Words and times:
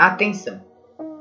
Atenção! 0.00 0.60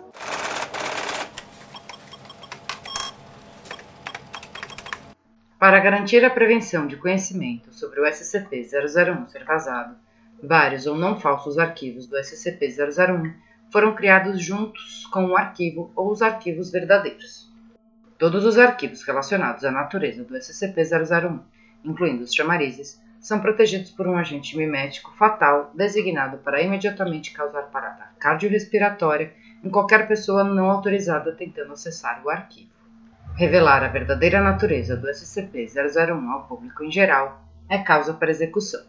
Para 5.62 5.80
garantir 5.80 6.26
a 6.26 6.30
prevenção 6.32 6.88
de 6.88 6.98
conhecimento 6.98 7.72
sobre 7.72 8.02
o 8.02 8.04
SCP-001 8.04 9.28
ser 9.28 9.44
vazado, 9.44 9.96
vários 10.42 10.88
ou 10.88 10.96
não 10.96 11.20
falsos 11.20 11.60
arquivos 11.60 12.08
do 12.08 12.18
SCP-001 12.18 13.32
foram 13.72 13.94
criados 13.94 14.44
juntos 14.44 15.06
com 15.14 15.24
o 15.28 15.38
arquivo 15.38 15.92
ou 15.96 16.10
os 16.10 16.24
arquivos 16.24 16.72
verdadeiros. 16.72 17.48
Todos 18.18 18.44
os 18.44 18.58
arquivos 18.58 19.04
relacionados 19.04 19.64
à 19.64 19.70
natureza 19.70 20.24
do 20.24 20.34
SCP-001, 20.34 21.42
incluindo 21.86 22.24
os 22.24 22.34
chamarizes, 22.34 23.00
são 23.20 23.40
protegidos 23.40 23.92
por 23.92 24.08
um 24.08 24.18
agente 24.18 24.58
mimético 24.58 25.14
fatal 25.16 25.70
designado 25.76 26.40
para 26.40 26.64
imediatamente 26.64 27.34
causar 27.34 27.70
parada 27.70 28.10
cardiorrespiratória 28.18 29.32
em 29.64 29.70
qualquer 29.70 30.08
pessoa 30.08 30.44
não 30.44 30.72
autorizada 30.72 31.32
tentando 31.34 31.74
acessar 31.74 32.20
o 32.26 32.32
arquivo. 32.32 32.81
Revelar 33.36 33.84
a 33.84 33.88
verdadeira 33.88 34.42
natureza 34.42 34.96
do 34.96 35.08
SCP-001 35.08 36.30
ao 36.30 36.48
público 36.48 36.84
em 36.84 36.92
geral 36.92 37.42
é 37.70 37.78
causa 37.78 38.14
para 38.14 38.30
execução. 38.30 38.82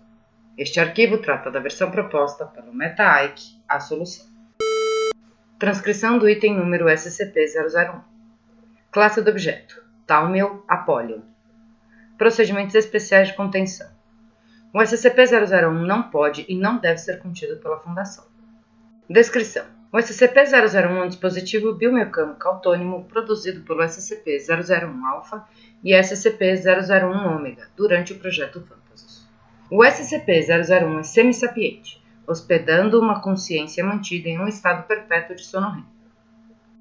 Este 0.59 0.81
arquivo 0.81 1.19
trata 1.19 1.51
da 1.51 1.61
versão 1.61 1.91
proposta 1.91 2.45
pelo 2.45 2.75
MetaIke, 2.75 3.57
a 3.69 3.81
solução. 3.81 4.27
Transcrição 5.59 6.19
do 6.19 6.29
item 6.29 6.57
número 6.57 6.87
SCP-001. 6.87 8.03
Classe 8.91 9.23
do 9.23 9.31
objeto: 9.31 9.83
Talmel 10.07 10.65
Apollyon. 10.69 11.23
Procedimentos 12.19 12.75
especiais 12.75 13.29
de 13.29 13.35
contenção. 13.35 13.89
O 14.75 14.79
SCP-001 14.81 15.87
não 15.87 16.03
pode 16.11 16.45
e 16.49 16.57
não 16.59 16.79
deve 16.79 16.99
ser 16.99 17.21
contido 17.21 17.57
pela 17.59 17.79
Fundação. 17.79 18.25
Descrição: 19.09 19.65
o 19.93 19.99
SCP-001 19.99 20.75
é 20.75 21.03
um 21.05 21.07
dispositivo 21.07 21.75
biomecânico 21.75 22.49
autônomo 22.49 23.05
produzido 23.05 23.61
pelo 23.61 23.83
SCP-001-Alpha 23.83 25.45
e 25.85 25.93
SCP-001-Ômega 25.93 27.69
durante 27.77 28.15
o 28.15 28.19
projeto 28.19 28.63
Phantasus. 28.63 29.29
O 29.71 29.85
SCP-001 29.85 30.99
é 30.99 31.03
semi-sapiente, 31.03 32.03
hospedando 32.27 32.99
uma 32.99 33.21
consciência 33.21 33.85
mantida 33.85 34.31
em 34.31 34.41
um 34.41 34.49
estado 34.49 34.87
perpétuo 34.87 35.37
de 35.37 35.45
sono 35.45 35.71
REM. 35.71 35.85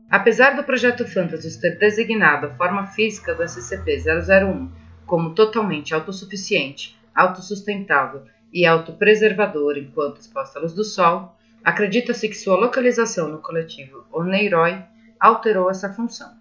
Apesar 0.09 0.55
do 0.55 0.63
projeto 0.63 1.05
Phantasus 1.05 1.57
ter 1.57 1.77
designado 1.77 2.47
a 2.47 2.55
forma 2.55 2.87
física 2.87 3.35
do 3.35 3.43
SCP-001 3.43 4.69
como 5.05 5.35
totalmente 5.35 5.93
autossuficiente, 5.93 6.97
autossustentável 7.13 8.23
e 8.53 8.65
autopreservador 8.65 9.77
enquanto 9.77 10.21
exposta 10.21 10.59
à 10.59 10.61
luz 10.61 10.73
do 10.73 10.85
Sol, 10.85 11.35
Acredita-se 11.63 12.27
que 12.27 12.35
sua 12.35 12.57
localização 12.57 13.27
no 13.27 13.37
coletivo 13.37 14.03
Oneiroi 14.11 14.83
alterou 15.19 15.69
essa 15.69 15.93
função. 15.93 16.33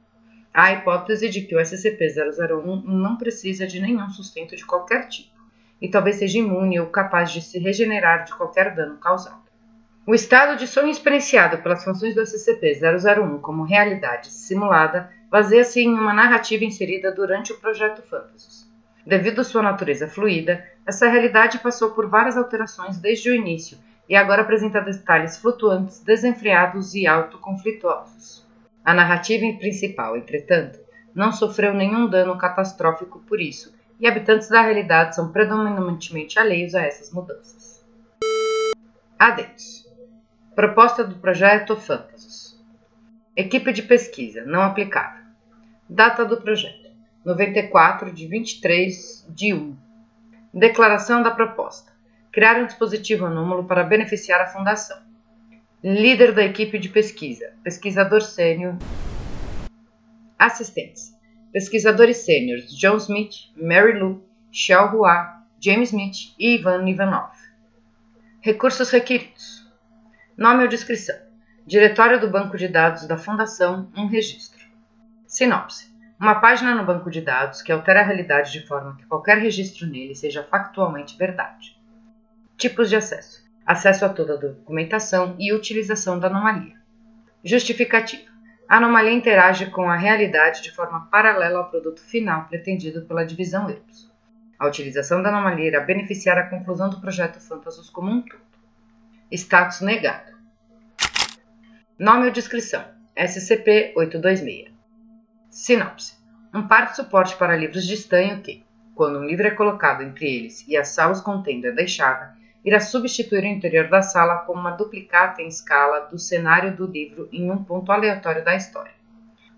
Há 0.53 0.65
a 0.65 0.73
hipótese 0.73 1.29
de 1.29 1.43
que 1.43 1.55
o 1.55 1.61
SCP-001 1.61 2.85
não 2.85 3.17
precisa 3.19 3.67
de 3.67 3.81
nenhum 3.81 4.09
sustento 4.09 4.57
de 4.57 4.65
qualquer 4.65 5.09
tipo, 5.09 5.39
e 5.79 5.91
talvez 5.91 6.17
seja 6.17 6.39
imune 6.39 6.81
ou 6.81 6.87
capaz 6.87 7.31
de 7.31 7.43
se 7.43 7.59
regenerar 7.59 8.25
de 8.25 8.35
qualquer 8.35 8.75
dano 8.75 8.97
causado. 8.97 9.43
O 10.07 10.15
estado 10.15 10.57
de 10.57 10.67
sonho 10.67 10.89
experienciado 10.89 11.59
pelas 11.59 11.85
funções 11.85 12.15
do 12.15 12.23
SCP-001 12.23 13.43
como 13.43 13.65
realidade 13.65 14.29
simulada 14.29 15.13
baseia-se 15.31 15.83
em 15.83 15.93
uma 15.93 16.15
narrativa 16.15 16.65
inserida 16.65 17.13
durante 17.13 17.53
o 17.53 17.61
projeto 17.61 18.01
Phantasus. 18.03 18.67
Devido 19.07 19.43
à 19.43 19.45
sua 19.45 19.63
natureza 19.63 20.09
fluida, 20.09 20.67
essa 20.87 21.07
realidade 21.07 21.59
passou 21.59 21.91
por 21.91 22.09
várias 22.09 22.39
alterações 22.39 22.97
desde 22.99 23.29
o 23.29 23.35
início 23.35 23.77
e 24.11 24.17
agora 24.17 24.43
apresenta 24.43 24.81
detalhes 24.81 25.39
flutuantes, 25.39 26.01
desenfreados 26.01 26.97
e 26.97 27.07
autoconflituosos. 27.07 28.45
A 28.85 28.93
narrativa 28.93 29.47
principal, 29.57 30.17
entretanto, 30.17 30.81
não 31.15 31.31
sofreu 31.31 31.73
nenhum 31.73 32.09
dano 32.09 32.37
catastrófico 32.37 33.21
por 33.21 33.41
isso, 33.41 33.73
e 34.01 34.09
habitantes 34.09 34.49
da 34.49 34.63
realidade 34.63 35.15
são 35.15 35.31
predominantemente 35.31 36.41
alheios 36.41 36.75
a 36.75 36.83
essas 36.83 37.13
mudanças. 37.13 37.87
Adendos. 39.17 39.89
Proposta 40.57 41.05
do 41.05 41.15
projeto 41.15 41.77
Fantasus. 41.77 42.61
Equipe 43.37 43.73
de 43.73 43.83
pesquisa 43.83 44.45
não 44.45 44.63
aplicável. 44.63 45.23
Data 45.89 46.25
do 46.25 46.41
projeto: 46.41 46.91
94 47.25 48.13
de 48.13 48.27
23 48.27 49.27
de 49.29 49.55
1. 49.55 49.77
Declaração 50.53 51.23
da 51.23 51.31
proposta 51.31 52.00
criar 52.33 52.61
um 52.61 52.67
dispositivo 52.67 53.27
anômalo 53.27 53.65
para 53.65 53.83
beneficiar 53.83 54.41
a 54.41 54.47
fundação. 54.47 54.99
Líder 55.83 56.33
da 56.33 56.45
equipe 56.45 56.79
de 56.79 56.89
pesquisa, 56.89 57.55
pesquisador 57.65 58.21
sênior. 58.21 58.77
Assistentes: 60.39 61.17
pesquisadores 61.53 62.19
sêniores 62.19 62.71
John 62.77 62.97
Smith, 62.97 63.51
Mary 63.57 63.99
Lou, 63.99 64.23
Xiao 64.53 64.95
Hua, 64.95 65.43
James 65.59 65.89
Smith 65.89 66.35
e 66.39 66.57
Ivan 66.57 66.89
Ivanov. 66.89 67.33
Recursos 68.41 68.91
requeridos: 68.91 69.67
nome 70.37 70.63
ou 70.63 70.69
descrição. 70.69 71.17
Diretório 71.67 72.21
do 72.21 72.31
banco 72.31 72.57
de 72.57 72.69
dados 72.69 73.07
da 73.07 73.17
Fundação, 73.17 73.91
um 73.97 74.07
registro. 74.07 74.61
Sinopse: 75.27 75.91
uma 76.19 76.37
página 76.37 76.75
no 76.75 76.85
banco 76.85 77.11
de 77.11 77.23
dados 77.23 77.63
que 77.63 77.73
altera 77.73 78.01
a 78.01 78.05
realidade 78.05 78.53
de 78.53 78.67
forma 78.67 78.97
que 78.97 79.07
qualquer 79.07 79.39
registro 79.39 79.87
nele 79.87 80.15
seja 80.15 80.45
factualmente 80.45 81.17
verdade. 81.17 81.80
Tipos 82.61 82.91
de 82.91 82.97
acesso: 82.97 83.43
acesso 83.65 84.05
a 84.05 84.11
toda 84.11 84.35
a 84.35 84.37
documentação 84.37 85.35
e 85.39 85.51
utilização 85.51 86.19
da 86.19 86.27
anomalia. 86.27 86.77
Justificativa: 87.43 88.31
a 88.69 88.77
anomalia 88.77 89.15
interage 89.15 89.71
com 89.71 89.89
a 89.89 89.97
realidade 89.97 90.61
de 90.61 90.71
forma 90.71 91.07
paralela 91.07 91.61
ao 91.61 91.71
produto 91.71 92.03
final 92.03 92.45
pretendido 92.49 93.07
pela 93.07 93.25
divisão 93.25 93.71
EUPS. 93.71 94.13
A 94.59 94.67
utilização 94.67 95.23
da 95.23 95.31
anomalia 95.31 95.69
irá 95.69 95.81
beneficiar 95.81 96.37
a 96.37 96.51
conclusão 96.51 96.91
do 96.91 97.01
projeto 97.01 97.41
Fantasus 97.41 97.89
como 97.89 98.11
um 98.11 98.21
todo. 98.21 98.43
Status 99.33 99.81
negado. 99.81 100.31
Nome 101.99 102.27
ou 102.27 102.31
descrição: 102.31 102.85
SCP-826. 103.17 104.71
Sinopse: 105.49 106.15
um 106.53 106.69
par 106.69 106.91
de 106.91 106.97
suporte 106.97 107.37
para 107.37 107.57
livros 107.57 107.87
de 107.87 107.95
estanho 107.95 108.43
que, 108.43 108.63
quando 108.95 109.19
um 109.19 109.25
livro 109.25 109.47
é 109.47 109.51
colocado 109.51 110.03
entre 110.03 110.27
eles 110.27 110.69
e 110.69 110.77
a 110.77 110.85
sala 110.85 111.19
contendo 111.23 111.67
é 111.67 111.73
deixada, 111.73 112.39
irá 112.65 112.81
substituir 112.81 113.45
o 113.45 113.47
interior 113.47 113.89
da 113.89 114.03
sala 114.03 114.39
como 114.39 114.61
uma 114.61 114.73
duplicata 114.73 115.41
em 115.41 115.49
escala 115.49 116.01
do 116.01 116.19
cenário 116.19 116.77
do 116.77 116.87
livro 116.87 117.29
em 117.33 117.51
um 117.51 117.65
ponto 117.65 117.91
aleatório 117.91 118.45
da 118.45 118.55
história. 118.55 118.93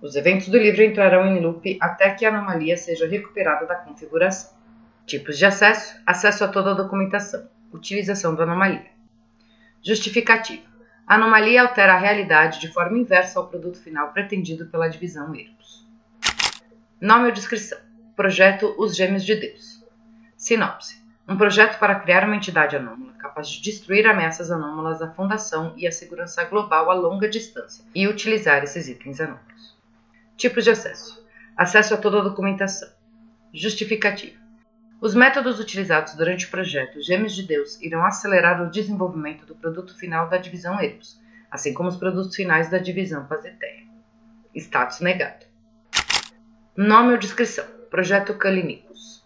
Os 0.01 0.17
eventos 0.17 0.49
do 0.49 0.59
livro 0.59 0.83
entrarão 0.83 1.27
em 1.27 1.41
loop 1.41 1.79
até 1.81 2.11
que 2.11 2.25
a 2.25 2.29
anomalia 2.29 2.77
seja 2.77 3.07
recuperada 3.07 3.67
da 3.67 3.77
configuração. 3.77 4.53
Tipos 5.07 5.39
de 5.39 5.45
acesso: 5.45 6.01
acesso 6.07 6.45
a 6.45 6.49
toda 6.49 6.73
a 6.73 6.75
documentação, 6.75 7.49
utilização 7.73 8.35
da 8.35 8.45
anomalia. 8.45 8.87
Justificativa: 9.83 10.63
a 11.07 11.17
anomalia 11.17 11.63
altera 11.63 11.95
a 11.95 11.99
realidade 11.99 12.61
de 12.61 12.73
forma 12.73 12.99
inversa 12.99 13.39
ao 13.39 13.49
produto 13.49 13.83
final 13.83 14.13
pretendido 14.13 14.67
pela 14.67 14.89
divisão 14.89 15.35
Eros. 15.35 15.87
Nome 17.01 17.27
ou 17.27 17.33
descrição: 17.33 17.79
Projeto 18.15 18.75
Os 18.79 18.97
Gêmeos 18.97 19.25
de 19.25 19.35
Deus. 19.35 19.85
Sinopse: 20.37 21.02
um 21.33 21.37
projeto 21.37 21.79
para 21.79 21.95
criar 21.95 22.25
uma 22.25 22.37
entidade 22.37 22.77
anômala 22.77 23.13
capaz 23.15 23.49
de 23.49 23.63
destruir 23.63 24.07
ameaças 24.07 24.51
anômalas 24.51 25.01
à 25.01 25.11
fundação 25.11 25.73
e 25.79 25.87
à 25.87 25.91
segurança 25.91 26.45
global 26.45 26.91
a 26.91 26.95
longa 26.95 27.27
distância 27.29 27.83
e 27.95 28.07
utilizar 28.07 28.63
esses 28.63 28.87
itens 28.87 29.19
anômalos. 29.19 29.79
Tipos 30.37 30.65
de 30.65 30.71
acesso: 30.71 31.27
acesso 31.57 31.95
a 31.95 31.97
toda 31.97 32.19
a 32.19 32.23
documentação. 32.23 32.91
Justificativa: 33.55 34.39
os 35.01 35.15
métodos 35.15 35.59
utilizados 35.59 36.15
durante 36.15 36.45
o 36.45 36.51
projeto 36.51 37.01
Gêmeos 37.01 37.35
de 37.35 37.45
Deus 37.45 37.81
irão 37.81 38.05
acelerar 38.05 38.63
o 38.63 38.71
desenvolvimento 38.71 39.47
do 39.47 39.55
produto 39.55 39.97
final 39.97 40.29
da 40.29 40.37
divisão 40.37 40.79
Eros, 40.79 41.19
assim 41.51 41.73
como 41.73 41.89
os 41.89 41.97
produtos 41.97 42.37
finais 42.37 42.71
da 42.71 42.77
divisão 42.77 43.25
Pazeteia. 43.25 43.85
Status 44.55 45.01
negado. 45.01 45.47
Nome 46.77 47.13
ou 47.13 47.19
descrição: 47.19 47.65
Projeto 47.89 48.35
Kalinicus. 48.35 49.25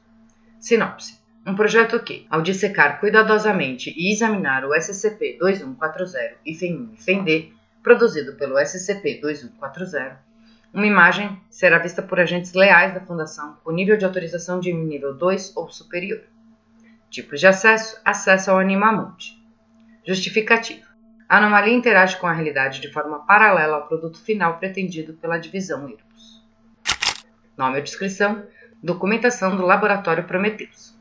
Sinopse: 0.60 1.25
um 1.46 1.54
projeto 1.54 2.00
que, 2.00 2.26
ao 2.28 2.42
dissecar 2.42 2.98
cuidadosamente 2.98 3.94
e 3.96 4.10
examinar 4.10 4.64
o 4.64 4.70
SCP-2140 4.70 6.34
IFEM-1 6.44 6.94
IFEM-D, 6.98 7.52
produzido 7.84 8.34
pelo 8.34 8.56
SCP-2140, 8.56 10.16
Uma 10.74 10.86
imagem 10.86 11.40
será 11.48 11.78
vista 11.78 12.02
por 12.02 12.18
agentes 12.18 12.52
leais 12.52 12.92
da 12.92 13.00
Fundação 13.00 13.56
com 13.62 13.70
nível 13.70 13.96
de 13.96 14.04
autorização 14.04 14.58
de 14.58 14.72
nível 14.72 15.14
2 15.14 15.56
ou 15.56 15.70
superior. 15.70 16.20
Tipos 17.08 17.38
de 17.38 17.46
acesso: 17.46 17.98
acesso 18.04 18.50
ao 18.50 18.58
Animamundi. 18.58 19.40
Justificativa. 20.04 20.84
A 21.28 21.38
anomalia 21.38 21.72
interage 21.72 22.16
com 22.16 22.26
a 22.26 22.32
realidade 22.32 22.80
de 22.80 22.92
forma 22.92 23.24
paralela 23.24 23.76
ao 23.76 23.86
produto 23.86 24.20
final 24.20 24.58
pretendido 24.58 25.14
pela 25.14 25.38
divisão 25.38 25.88
IRBUS. 25.88 26.44
Nome 27.56 27.76
ou 27.76 27.82
descrição: 27.84 28.44
Documentação 28.82 29.56
do 29.56 29.64
Laboratório 29.64 30.24
Prometheus. 30.24 30.95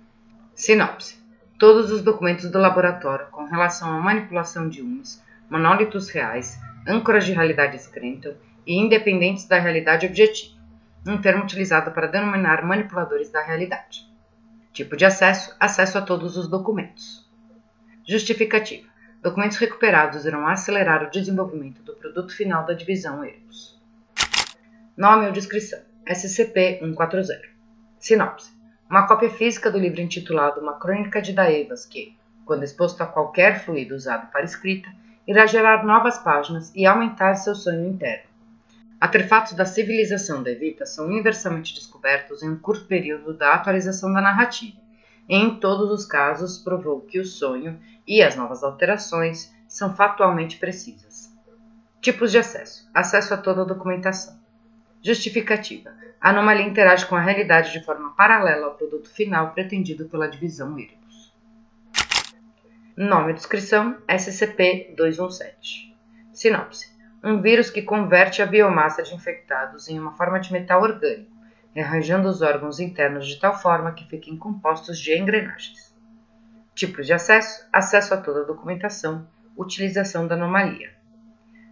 Sinopse: 0.55 1.17
Todos 1.59 1.91
os 1.91 2.01
documentos 2.01 2.49
do 2.49 2.57
laboratório 2.57 3.27
com 3.27 3.43
relação 3.43 3.91
à 3.91 3.99
manipulação 3.99 4.69
de 4.69 4.81
UMS, 4.81 5.21
monólitos 5.49 6.07
reais, 6.09 6.57
âncoras 6.87 7.25
de 7.25 7.33
realidade 7.33 7.77
Scranton 7.77 8.35
e 8.65 8.79
independentes 8.79 9.45
da 9.45 9.59
realidade 9.59 10.07
objetiva, 10.07 10.55
um 11.05 11.17
termo 11.17 11.43
utilizado 11.43 11.91
para 11.91 12.07
denominar 12.07 12.63
manipuladores 12.63 13.29
da 13.29 13.43
realidade. 13.43 14.09
Tipo 14.71 14.95
de 14.95 15.03
acesso: 15.03 15.53
acesso 15.59 15.97
a 15.97 16.01
todos 16.01 16.37
os 16.37 16.47
documentos. 16.47 17.29
Justificativa: 18.07 18.87
documentos 19.21 19.57
recuperados 19.57 20.25
irão 20.25 20.47
acelerar 20.47 21.03
o 21.03 21.11
desenvolvimento 21.11 21.83
do 21.83 21.95
produto 21.95 22.33
final 22.33 22.65
da 22.65 22.73
divisão 22.73 23.25
EROS. 23.25 23.77
Nome 24.95 25.25
ou 25.25 25.33
descrição: 25.33 25.81
SCP-140. 26.07 27.41
Sinopse: 27.99 28.54
uma 28.89 29.07
cópia 29.07 29.29
física 29.29 29.71
do 29.71 29.79
livro 29.79 29.99
intitulado 29.99 30.61
Uma 30.61 30.73
Crônica 30.73 31.21
de 31.21 31.33
Daevas 31.33 31.85
que, 31.85 32.15
quando 32.45 32.63
exposto 32.63 33.01
a 33.01 33.07
qualquer 33.07 33.59
fluido 33.59 33.95
usado 33.95 34.31
para 34.31 34.45
escrita, 34.45 34.87
irá 35.27 35.47
gerar 35.47 35.83
novas 35.83 36.19
páginas 36.19 36.71
e 36.75 36.85
aumentar 36.85 37.35
seu 37.35 37.55
sonho 37.55 37.87
interno. 37.87 38.29
Artefatos 39.01 39.53
da 39.53 39.65
civilização 39.65 40.43
devita 40.43 40.85
são 40.85 41.07
universalmente 41.07 41.73
descobertos 41.73 42.43
em 42.43 42.49
um 42.49 42.57
curto 42.57 42.85
período 42.85 43.33
da 43.33 43.53
atualização 43.53 44.13
da 44.13 44.21
narrativa, 44.21 44.77
e 45.27 45.35
em 45.35 45.59
todos 45.59 45.89
os 45.89 46.05
casos 46.05 46.59
provou 46.59 47.01
que 47.01 47.19
o 47.19 47.25
sonho 47.25 47.79
e 48.07 48.21
as 48.21 48.35
novas 48.35 48.63
alterações 48.63 49.51
são 49.67 49.95
factualmente 49.95 50.57
precisas. 50.57 51.33
Tipos 51.99 52.31
de 52.31 52.37
acesso: 52.37 52.87
acesso 52.93 53.33
a 53.33 53.37
toda 53.37 53.63
a 53.63 53.65
documentação. 53.65 54.44
Justificativa: 55.05 55.93
a 56.19 56.31
anomalia 56.31 56.65
interage 56.65 57.05
com 57.05 57.15
a 57.15 57.21
realidade 57.21 57.71
de 57.71 57.85
forma 57.85 58.15
paralela 58.15 58.65
ao 58.65 58.73
produto 58.73 59.07
final 59.07 59.51
pretendido 59.51 60.09
pela 60.09 60.27
divisão 60.27 60.79
Irbus. 60.79 61.31
Nome 62.97 63.29
e 63.29 63.35
descrição: 63.35 64.01
SCP-217. 64.09 65.93
Sinopse: 66.33 66.91
um 67.23 67.39
vírus 67.39 67.69
que 67.69 67.83
converte 67.83 68.41
a 68.41 68.47
biomassa 68.47 69.03
de 69.03 69.13
infectados 69.13 69.87
em 69.87 69.99
uma 69.99 70.17
forma 70.17 70.39
de 70.39 70.51
metal 70.51 70.81
orgânico, 70.81 71.31
rearranjando 71.75 72.27
os 72.27 72.41
órgãos 72.41 72.79
internos 72.79 73.27
de 73.27 73.39
tal 73.39 73.55
forma 73.61 73.93
que 73.93 74.09
fiquem 74.09 74.35
compostos 74.35 74.97
de 74.97 75.15
engrenagens. 75.15 75.95
Tipos 76.73 77.05
de 77.05 77.13
acesso: 77.13 77.63
acesso 77.71 78.11
a 78.15 78.17
toda 78.17 78.41
a 78.41 78.45
documentação, 78.45 79.27
utilização 79.55 80.25
da 80.25 80.33
anomalia. 80.33 80.95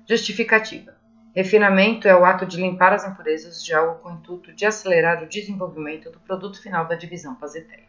Justificativa: 0.07 0.92
refinamento 1.33 2.07
é 2.07 2.15
o 2.15 2.23
ato 2.23 2.45
de 2.45 2.57
limpar 2.57 2.93
as 2.93 3.05
impurezas 3.05 3.63
de 3.63 3.73
algo 3.73 3.99
com 3.99 4.09
o 4.09 4.13
intuito 4.13 4.53
de 4.53 4.65
acelerar 4.65 5.23
o 5.23 5.27
desenvolvimento 5.27 6.11
do 6.11 6.19
produto 6.19 6.61
final 6.61 6.87
da 6.87 6.95
divisão 6.95 7.35
Pazeteia. 7.35 7.87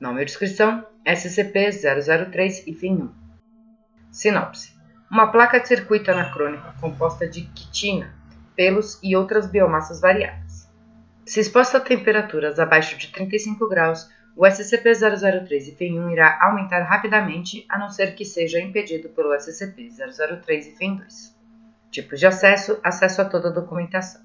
Nome 0.00 0.22
e 0.22 0.24
descrição: 0.24 0.86
SCP-003 1.04 2.64
e 2.66 2.74
fim 2.74 3.02
1. 3.02 3.12
Sinopse: 4.10 4.72
uma 5.10 5.32
placa 5.32 5.58
de 5.58 5.66
circuito 5.66 6.10
anacrônico 6.10 6.72
composta 6.80 7.28
de 7.28 7.42
quitina, 7.42 8.14
pelos 8.54 9.00
e 9.02 9.16
outras 9.16 9.46
biomassas 9.46 10.00
variadas. 10.00 10.70
Se 11.26 11.40
exposta 11.40 11.78
a 11.78 11.80
temperaturas 11.80 12.58
abaixo 12.58 12.96
de 12.96 13.08
35 13.08 13.68
graus, 13.68 14.08
o 14.36 14.44
SCP-003 14.44 15.74
IFEM-1 15.74 16.12
irá 16.12 16.38
aumentar 16.40 16.82
rapidamente, 16.82 17.64
a 17.68 17.78
não 17.78 17.90
ser 17.90 18.14
que 18.14 18.24
seja 18.24 18.60
impedido 18.60 19.08
pelo 19.10 19.34
SCP-003 19.34 20.72
IFEM-2. 20.72 21.41
Tipos 21.92 22.18
de 22.18 22.26
acesso: 22.26 22.80
acesso 22.82 23.20
a 23.20 23.26
toda 23.26 23.48
a 23.48 23.52
documentação. 23.52 24.22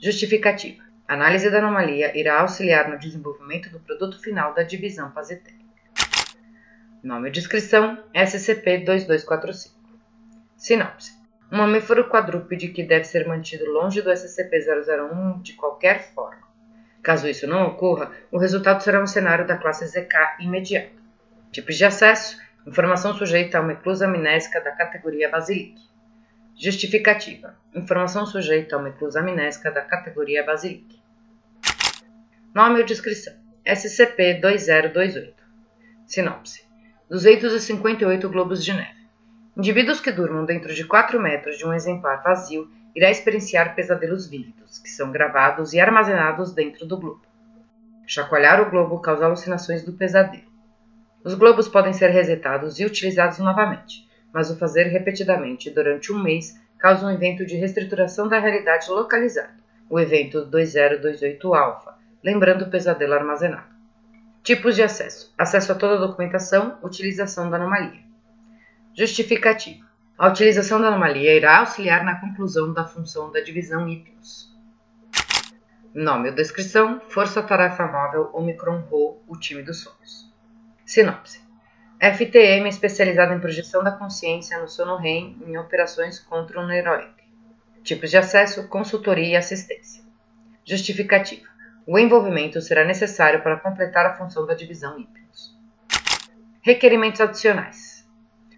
Justificativa: 0.00 0.80
análise 1.08 1.50
da 1.50 1.58
anomalia 1.58 2.16
irá 2.16 2.40
auxiliar 2.40 2.88
no 2.88 2.96
desenvolvimento 2.96 3.68
do 3.68 3.80
produto 3.80 4.22
final 4.22 4.54
da 4.54 4.62
divisão 4.62 5.10
Pazetéria. 5.10 5.58
Nome 7.02 7.30
e 7.30 7.32
descrição: 7.32 7.98
SCP-2245. 8.14 9.72
Sinopse: 10.56 11.10
um 11.50 11.56
mamífero 11.56 12.08
quadrúpede 12.08 12.68
que 12.68 12.84
deve 12.84 13.02
ser 13.02 13.26
mantido 13.26 13.68
longe 13.72 14.00
do 14.00 14.10
SCP-001 14.10 15.42
de 15.42 15.54
qualquer 15.54 16.14
forma. 16.14 16.44
Caso 17.02 17.26
isso 17.28 17.48
não 17.48 17.66
ocorra, 17.66 18.12
o 18.30 18.38
resultado 18.38 18.84
será 18.84 19.02
um 19.02 19.06
cenário 19.08 19.44
da 19.44 19.56
classe 19.56 19.84
ZK 19.84 20.36
imediato. 20.38 21.02
Tipos 21.50 21.76
de 21.76 21.84
acesso: 21.84 22.38
informação 22.64 23.14
sujeita 23.14 23.58
a 23.58 23.62
uma 23.62 23.72
eclusa 23.72 24.06
amnésica 24.06 24.60
da 24.60 24.70
categoria 24.70 25.28
Basilic. 25.28 25.92
Justificativa: 26.56 27.56
informação 27.74 28.24
sujeita 28.24 28.76
a 28.76 28.78
uma 28.78 28.88
eclusa 28.88 29.20
amnésica 29.20 29.70
da 29.70 29.82
categoria 29.82 30.44
Basilic. 30.44 31.00
Nome 32.54 32.78
ou 32.78 32.86
descrição: 32.86 33.34
SCP-2028. 33.66 35.34
Sinopse: 36.06 36.64
258 37.10 38.28
globos 38.28 38.64
de 38.64 38.72
neve. 38.72 39.04
Indivíduos 39.56 40.00
que 40.00 40.12
durmam 40.12 40.44
dentro 40.44 40.72
de 40.72 40.84
4 40.84 41.20
metros 41.20 41.58
de 41.58 41.66
um 41.66 41.72
exemplar 41.74 42.22
vazio 42.22 42.70
irá 42.94 43.10
experienciar 43.10 43.74
pesadelos 43.74 44.28
vívidos, 44.28 44.78
que 44.78 44.88
são 44.88 45.10
gravados 45.10 45.72
e 45.72 45.80
armazenados 45.80 46.52
dentro 46.52 46.86
do 46.86 46.96
globo. 46.96 47.26
Chacoalhar 48.06 48.60
o 48.60 48.70
globo 48.70 49.00
causa 49.00 49.24
alucinações 49.24 49.82
do 49.82 49.92
pesadelo. 49.92 50.44
Os 51.24 51.34
globos 51.34 51.68
podem 51.68 51.92
ser 51.92 52.10
resetados 52.10 52.78
e 52.78 52.84
utilizados 52.84 53.38
novamente, 53.38 54.03
mas 54.34 54.50
o 54.50 54.58
fazer 54.58 54.88
repetidamente 54.88 55.70
durante 55.70 56.12
um 56.12 56.20
mês 56.20 56.60
causa 56.76 57.06
um 57.06 57.10
evento 57.10 57.46
de 57.46 57.54
reestruturação 57.54 58.26
da 58.26 58.40
realidade 58.40 58.90
localizado, 58.90 59.52
o 59.88 60.00
evento 60.00 60.50
2028-alfa, 60.50 61.94
lembrando 62.22 62.62
o 62.62 62.68
pesadelo 62.68 63.14
armazenado. 63.14 63.72
Tipos 64.42 64.74
de 64.74 64.82
acesso: 64.82 65.32
acesso 65.38 65.70
a 65.70 65.74
toda 65.76 65.94
a 65.94 66.06
documentação, 66.06 66.76
utilização 66.82 67.48
da 67.48 67.56
anomalia. 67.56 68.02
Justificativa. 68.92 69.86
A 70.18 70.28
utilização 70.28 70.80
da 70.80 70.88
anomalia 70.88 71.36
irá 71.36 71.60
auxiliar 71.60 72.04
na 72.04 72.20
conclusão 72.20 72.72
da 72.72 72.84
função 72.84 73.30
da 73.30 73.40
divisão 73.40 73.88
Hipnos. 73.88 74.52
Nome 75.94 76.30
ou 76.30 76.34
descrição: 76.34 77.00
Força-Tarefa 77.08 77.86
Móvel 77.86 78.30
Omicron 78.32 78.80
Rho, 78.90 79.22
o 79.28 79.38
time 79.38 79.62
dos 79.62 79.80
sonhos. 79.80 80.28
Sinopse: 80.84 81.43
FTM 82.12 82.68
especializada 82.68 83.34
em 83.34 83.40
projeção 83.40 83.82
da 83.82 83.90
consciência 83.90 84.60
no 84.60 84.68
sono 84.68 84.96
REM 84.96 85.38
em 85.46 85.56
operações 85.56 86.18
contra 86.18 86.60
o 86.60 86.66
neuroic. 86.66 87.14
Tipos 87.82 88.10
de 88.10 88.18
acesso: 88.18 88.68
consultoria 88.68 89.28
e 89.28 89.36
assistência. 89.36 90.04
Justificativa: 90.66 91.48
o 91.86 91.98
envolvimento 91.98 92.60
será 92.60 92.84
necessário 92.84 93.42
para 93.42 93.56
completar 93.56 94.04
a 94.04 94.16
função 94.18 94.44
da 94.44 94.52
divisão 94.52 95.00
Hipnos. 95.00 95.58
Requerimentos 96.60 97.22
adicionais. 97.22 98.06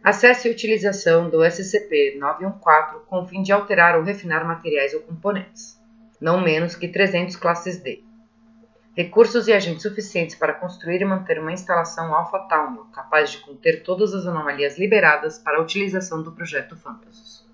Acesse 0.02 0.48
a 0.48 0.50
utilização 0.50 1.30
do 1.30 1.38
SCP-914 1.38 3.04
com 3.06 3.22
o 3.22 3.28
fim 3.28 3.42
de 3.42 3.52
alterar 3.52 3.96
ou 3.96 4.02
refinar 4.02 4.44
materiais 4.44 4.92
ou 4.92 5.02
componentes, 5.02 5.80
não 6.20 6.40
menos 6.40 6.74
que 6.74 6.88
300 6.88 7.36
classes 7.36 7.80
D. 7.80 8.05
Recursos 8.96 9.46
e 9.46 9.52
agentes 9.52 9.82
suficientes 9.82 10.34
para 10.34 10.54
construir 10.54 11.02
e 11.02 11.04
manter 11.04 11.38
uma 11.38 11.52
instalação 11.52 12.14
Alpha 12.14 12.38
Town 12.48 12.86
capaz 12.90 13.30
de 13.30 13.36
conter 13.38 13.82
todas 13.82 14.14
as 14.14 14.26
anomalias 14.26 14.78
liberadas 14.78 15.38
para 15.38 15.58
a 15.58 15.60
utilização 15.60 16.22
do 16.22 16.32
projeto 16.32 16.74
Phantasus. 16.74 17.44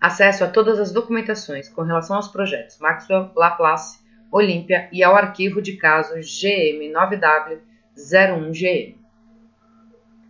Acesso 0.00 0.42
a 0.42 0.48
todas 0.48 0.80
as 0.80 0.90
documentações 0.90 1.68
com 1.68 1.82
relação 1.82 2.16
aos 2.16 2.26
projetos 2.26 2.80
Maxwell, 2.80 3.30
Laplace, 3.36 4.00
Olympia 4.28 4.88
e 4.90 5.04
ao 5.04 5.14
arquivo 5.14 5.62
de 5.62 5.76
casos 5.76 6.26
GM9W01GM. 6.26 8.96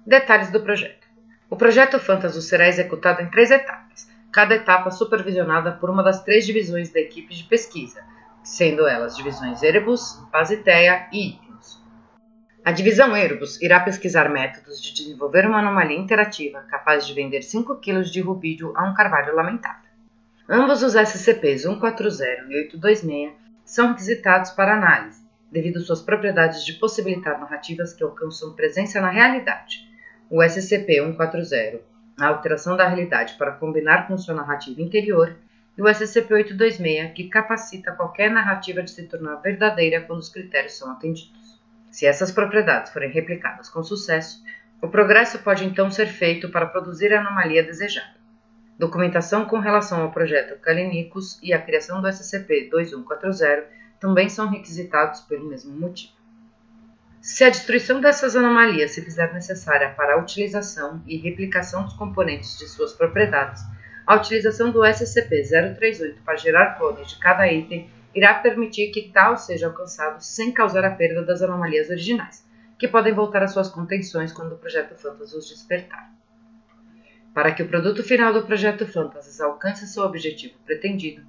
Detalhes 0.06 0.50
do 0.50 0.60
projeto. 0.60 1.08
O 1.48 1.56
projeto 1.56 1.98
Fantasus 1.98 2.46
será 2.46 2.68
executado 2.68 3.22
em 3.22 3.30
três 3.30 3.50
etapas, 3.50 4.06
cada 4.30 4.54
etapa 4.54 4.90
supervisionada 4.90 5.72
por 5.72 5.88
uma 5.88 6.02
das 6.02 6.22
três 6.22 6.44
divisões 6.44 6.90
da 6.90 7.00
equipe 7.00 7.34
de 7.34 7.44
pesquisa, 7.44 8.04
sendo 8.49 8.87
elas 8.87 9.14
divisões 9.14 9.62
Erebus, 9.62 10.19
Pasiteia 10.33 11.07
e 11.12 11.28
Ignis. 11.28 11.78
A 12.64 12.73
divisão 12.73 13.17
Erebus 13.17 13.61
irá 13.61 13.81
pesquisar 13.81 14.28
métodos 14.31 14.81
de 14.81 14.95
desenvolver 14.95 15.47
uma 15.47 15.59
anomalia 15.59 15.99
interativa 15.99 16.62
capaz 16.62 17.07
de 17.07 17.12
vender 17.12 17.43
5 17.43 17.76
kg 17.76 18.02
de 18.02 18.21
rubídio 18.21 18.73
a 18.75 18.88
um 18.88 18.95
carvalho 18.95 19.35
lamentável. 19.35 19.90
Ambos 20.49 20.83
os 20.83 20.95
SCPs 20.95 21.62
140 21.62 22.47
e 22.49 22.57
826 22.64 23.33
são 23.64 23.88
requisitados 23.88 24.50
para 24.52 24.75
análise, 24.75 25.23
devido 25.52 25.81
suas 25.81 26.00
propriedades 26.00 26.64
de 26.64 26.73
possibilitar 26.73 27.38
narrativas 27.38 27.93
que 27.93 28.02
alcançam 28.02 28.55
presença 28.55 28.99
na 28.99 29.11
realidade 29.11 29.87
o 30.31 30.43
SCP-140, 30.43 31.81
a 32.19 32.26
alteração 32.26 32.76
da 32.76 32.87
realidade 32.87 33.35
para 33.38 33.52
combinar 33.52 34.07
com 34.07 34.19
sua 34.19 34.35
narrativa 34.35 34.83
interior, 34.83 35.37
e 35.78 35.80
o 35.80 35.85
SCP-826, 35.85 37.12
que 37.12 37.28
capacita 37.28 37.92
qualquer 37.92 38.32
narrativa 38.32 38.82
de 38.82 38.90
se 38.90 39.04
tornar 39.04 39.37
verdadeira 39.37 40.00
quando 40.00 40.18
os 40.18 40.28
critérios 40.28 40.76
são 40.76 40.90
atendidos. 40.90 41.56
Se 41.88 42.04
essas 42.04 42.32
propriedades 42.32 42.92
forem 42.92 43.12
replicadas 43.12 43.68
com 43.68 43.85
sucesso, 43.85 44.42
o 44.82 44.88
progresso 44.88 45.38
pode 45.38 45.64
então 45.64 45.88
ser 45.88 46.06
feito 46.06 46.49
para 46.49 46.66
produzir 46.66 47.14
a 47.14 47.20
anomalia 47.20 47.62
desejada. 47.62 48.18
Documentação 48.76 49.44
com 49.44 49.58
relação 49.61 50.02
ao 50.02 50.11
projeto 50.11 50.61
Kalinicus 50.61 51.38
e 51.40 51.52
a 51.52 51.62
criação 51.62 52.02
do 52.02 52.08
SCP-2140 52.08 53.64
também 54.00 54.28
são 54.28 54.49
requisitados 54.49 55.20
pelo 55.20 55.49
mesmo 55.49 55.78
motivo. 55.78 56.12
Se 57.20 57.44
a 57.44 57.50
destruição 57.50 58.00
dessas 58.00 58.35
anomalias 58.35 58.92
se 58.92 59.02
fizer 59.02 59.32
necessária 59.32 59.90
para 59.90 60.14
a 60.14 60.18
utilização 60.18 61.02
e 61.06 61.16
replicação 61.16 61.85
dos 61.85 61.94
componentes 61.94 62.58
de 62.58 62.68
suas 62.68 62.92
propriedades, 62.92 63.62
a 64.08 64.16
utilização 64.16 64.70
do 64.70 64.80
SCP-038 64.80 66.14
para 66.24 66.34
gerar 66.34 66.78
clones 66.78 67.10
de 67.10 67.18
cada 67.18 67.46
item 67.46 67.90
irá 68.14 68.32
permitir 68.32 68.90
que 68.90 69.10
tal 69.12 69.36
seja 69.36 69.66
alcançado 69.66 70.22
sem 70.22 70.50
causar 70.50 70.82
a 70.82 70.92
perda 70.92 71.22
das 71.22 71.42
anomalias 71.42 71.90
originais, 71.90 72.42
que 72.78 72.88
podem 72.88 73.12
voltar 73.12 73.42
às 73.42 73.52
suas 73.52 73.68
contenções 73.68 74.32
quando 74.32 74.54
o 74.54 74.58
Projeto 74.58 74.94
Phantasy 74.94 75.36
os 75.36 75.50
despertar. 75.50 76.10
Para 77.34 77.52
que 77.52 77.62
o 77.62 77.68
produto 77.68 78.02
final 78.02 78.32
do 78.32 78.46
Projeto 78.46 78.86
Phantasy 78.86 79.42
alcance 79.42 79.86
seu 79.86 80.04
objetivo 80.04 80.54
pretendido, 80.64 81.20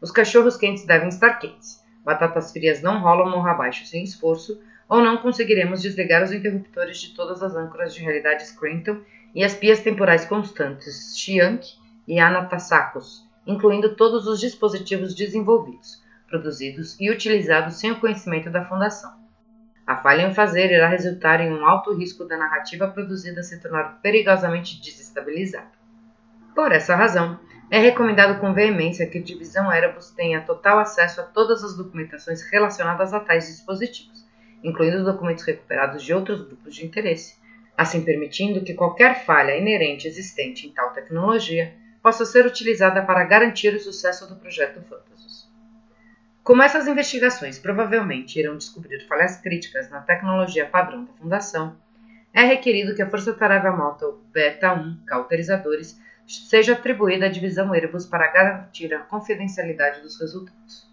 os 0.00 0.12
cachorros 0.12 0.56
quentes 0.56 0.86
devem 0.86 1.08
estar 1.08 1.40
quentes, 1.40 1.84
batatas 2.04 2.52
frias 2.52 2.80
não 2.80 3.00
rolam 3.00 3.28
morro 3.28 3.48
abaixo 3.48 3.84
sem 3.84 4.04
esforço, 4.04 4.62
ou 4.88 5.02
não 5.02 5.16
conseguiremos 5.16 5.82
desligar 5.82 6.22
os 6.22 6.30
interruptores 6.30 6.98
de 6.98 7.14
todas 7.16 7.42
as 7.42 7.56
âncoras 7.56 7.92
de 7.92 8.00
realidade 8.00 8.46
Scranton 8.46 9.00
e 9.34 9.42
as 9.42 9.54
pias 9.54 9.80
temporais 9.80 10.24
constantes 10.24 11.18
Chiank 11.18 11.76
e 12.08 12.18
Anatasakos, 12.18 13.28
incluindo 13.46 13.94
todos 13.94 14.26
os 14.26 14.40
dispositivos 14.40 15.14
desenvolvidos, 15.14 16.02
produzidos 16.26 16.98
e 16.98 17.10
utilizados 17.10 17.76
sem 17.76 17.92
o 17.92 18.00
conhecimento 18.00 18.50
da 18.50 18.64
Fundação. 18.64 19.12
A 19.86 19.96
falha 19.96 20.22
em 20.22 20.34
fazer 20.34 20.70
irá 20.72 20.88
resultar 20.88 21.40
em 21.40 21.52
um 21.52 21.64
alto 21.66 21.94
risco 21.94 22.24
da 22.24 22.36
narrativa 22.36 22.88
produzida 22.88 23.42
se 23.42 23.60
tornar 23.60 24.00
perigosamente 24.00 24.80
desestabilizada. 24.80 25.70
Por 26.54 26.72
essa 26.72 26.96
razão, 26.96 27.38
é 27.70 27.78
recomendado 27.78 28.40
com 28.40 28.54
veemência 28.54 29.06
que 29.06 29.18
a 29.18 29.22
Divisão 29.22 29.72
Erebus 29.72 30.10
tenha 30.10 30.40
total 30.40 30.78
acesso 30.78 31.20
a 31.20 31.24
todas 31.24 31.62
as 31.62 31.76
documentações 31.76 32.42
relacionadas 32.50 33.12
a 33.12 33.20
tais 33.20 33.46
dispositivos, 33.46 34.26
incluindo 34.64 35.04
documentos 35.04 35.44
recuperados 35.44 36.02
de 36.02 36.14
outros 36.14 36.40
grupos 36.40 36.74
de 36.74 36.86
interesse, 36.86 37.36
assim 37.76 38.02
permitindo 38.02 38.62
que 38.62 38.74
qualquer 38.74 39.24
falha 39.24 39.56
inerente 39.56 40.08
existente 40.08 40.66
em 40.66 40.70
tal 40.70 40.90
tecnologia 40.92 41.74
possa 42.08 42.24
ser 42.24 42.46
utilizada 42.46 43.02
para 43.02 43.22
garantir 43.22 43.74
o 43.74 43.78
sucesso 43.78 44.26
do 44.26 44.36
projeto 44.36 44.80
Fantasus. 44.80 45.46
Como 46.42 46.62
essas 46.62 46.88
investigações 46.88 47.58
provavelmente 47.58 48.38
irão 48.38 48.56
descobrir 48.56 49.06
falhas 49.06 49.36
críticas 49.36 49.90
na 49.90 50.00
tecnologia 50.00 50.64
padrão 50.64 51.04
da 51.04 51.12
Fundação, 51.12 51.76
é 52.32 52.44
requerido 52.44 52.94
que 52.94 53.02
a 53.02 53.10
Força 53.10 53.34
Tarefa 53.34 53.70
Moto 53.72 54.22
Beta 54.32 54.72
1 54.72 55.00
Cauterizadores 55.04 56.00
seja 56.26 56.72
atribuída 56.72 57.26
à 57.26 57.28
divisão 57.28 57.74
Erebus 57.74 58.06
para 58.06 58.32
garantir 58.32 58.94
a 58.94 59.00
confidencialidade 59.00 60.00
dos 60.00 60.18
resultados. 60.18 60.90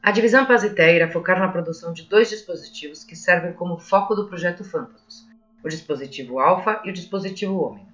A 0.00 0.12
divisão 0.12 0.46
Pazité 0.46 0.94
irá 0.94 1.10
focar 1.10 1.40
na 1.40 1.48
produção 1.48 1.92
de 1.92 2.04
dois 2.04 2.30
dispositivos 2.30 3.02
que 3.02 3.16
servem 3.16 3.52
como 3.52 3.80
foco 3.80 4.14
do 4.14 4.28
projeto 4.28 4.62
Phantasmus, 4.62 5.26
o 5.64 5.68
dispositivo 5.68 6.38
Alpha 6.38 6.80
e 6.84 6.90
o 6.90 6.92
dispositivo 6.92 7.58
Ômega. 7.58 7.89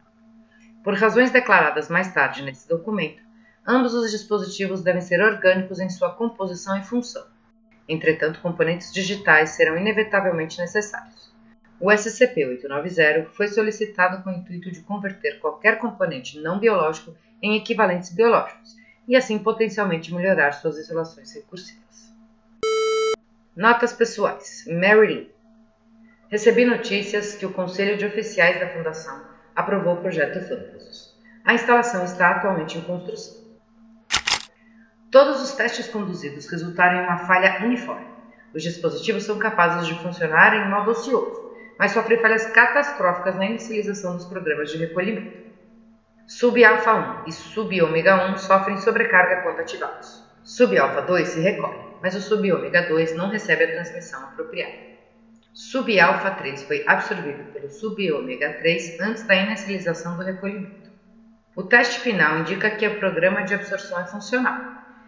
Por 0.86 0.94
razões 0.94 1.32
declaradas 1.32 1.88
mais 1.88 2.14
tarde 2.14 2.42
nesse 2.42 2.68
documento, 2.68 3.20
ambos 3.66 3.92
os 3.92 4.08
dispositivos 4.12 4.84
devem 4.84 5.00
ser 5.00 5.20
orgânicos 5.20 5.80
em 5.80 5.90
sua 5.90 6.14
composição 6.14 6.78
e 6.78 6.84
função. 6.84 7.26
Entretanto, 7.88 8.40
componentes 8.40 8.92
digitais 8.92 9.50
serão 9.50 9.76
inevitavelmente 9.76 10.60
necessários. 10.60 11.34
O 11.80 11.90
SCP-890 11.90 13.30
foi 13.32 13.48
solicitado 13.48 14.22
com 14.22 14.30
o 14.30 14.32
intuito 14.32 14.70
de 14.70 14.80
converter 14.82 15.40
qualquer 15.40 15.80
componente 15.80 16.38
não 16.38 16.60
biológico 16.60 17.16
em 17.42 17.56
equivalentes 17.56 18.14
biológicos 18.14 18.76
e 19.08 19.16
assim 19.16 19.40
potencialmente 19.40 20.14
melhorar 20.14 20.52
suas 20.52 20.78
isolações 20.78 21.34
recursivas. 21.34 22.14
Notas 23.56 23.92
pessoais. 23.92 24.64
Mary 24.68 25.14
Lou. 25.14 25.26
Recebi 26.28 26.64
notícias 26.64 27.34
que 27.34 27.44
o 27.44 27.52
Conselho 27.52 27.98
de 27.98 28.06
Oficiais 28.06 28.60
da 28.60 28.68
Fundação 28.68 29.35
aprovou 29.56 29.94
o 29.94 30.00
projeto 30.00 30.46
Fantasus. 30.46 31.16
A 31.44 31.54
instalação 31.54 32.04
está 32.04 32.30
atualmente 32.30 32.76
em 32.76 32.82
construção. 32.82 33.46
Todos 35.10 35.40
os 35.40 35.52
testes 35.52 35.88
conduzidos 35.88 36.46
resultaram 36.48 36.98
em 36.98 37.04
uma 37.04 37.18
falha 37.18 37.64
uniforme. 37.64 38.06
Os 38.54 38.62
dispositivos 38.62 39.24
são 39.24 39.38
capazes 39.38 39.86
de 39.86 39.94
funcionar 40.02 40.54
em 40.54 40.68
modo 40.68 40.90
ocioso, 40.90 41.52
mas 41.78 41.92
sofre 41.92 42.18
falhas 42.18 42.46
catastróficas 42.46 43.34
na 43.36 43.46
inicialização 43.46 44.16
dos 44.16 44.26
programas 44.26 44.70
de 44.70 44.78
recolhimento. 44.78 45.46
Sub-alfa 46.26 47.22
1 47.24 47.28
e 47.28 47.32
sub-ômega 47.32 48.32
1 48.32 48.38
sofrem 48.38 48.76
sobrecarga 48.78 49.42
quando 49.42 49.60
ativados. 49.60 50.24
Sub-alfa 50.42 51.02
2 51.02 51.28
se 51.28 51.40
recolhe, 51.40 51.78
mas 52.02 52.14
o 52.14 52.20
sub-ômega 52.20 52.88
2 52.88 53.16
não 53.16 53.30
recebe 53.30 53.64
a 53.64 53.72
transmissão 53.72 54.22
apropriada. 54.24 54.85
Sub-alfa 55.56 56.32
3 56.32 56.64
foi 56.64 56.84
absorvido 56.86 57.50
pelo 57.50 57.70
sub-ômega 57.70 58.58
3 58.58 59.00
antes 59.00 59.22
da 59.22 59.34
inicialização 59.34 60.18
do 60.18 60.22
recolhimento. 60.22 60.90
O 61.56 61.62
teste 61.62 61.98
final 62.00 62.40
indica 62.40 62.68
que 62.68 62.86
o 62.86 62.98
programa 62.98 63.40
de 63.42 63.54
absorção 63.54 63.98
é 63.98 64.04
funcional. 64.04 64.60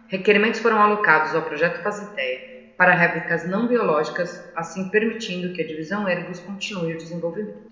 Requerimentos 0.07 0.59
foram 0.59 0.81
alocados 0.81 1.35
ao 1.35 1.43
projeto 1.43 1.83
Pasiteia 1.83 2.73
para 2.75 2.95
réplicas 2.95 3.47
não 3.47 3.67
biológicas, 3.67 4.43
assim 4.55 4.89
permitindo 4.89 5.53
que 5.53 5.61
a 5.61 5.67
divisão 5.67 6.09
Ergos 6.09 6.39
continue 6.39 6.95
o 6.95 6.97
desenvolvimento. 6.97 7.69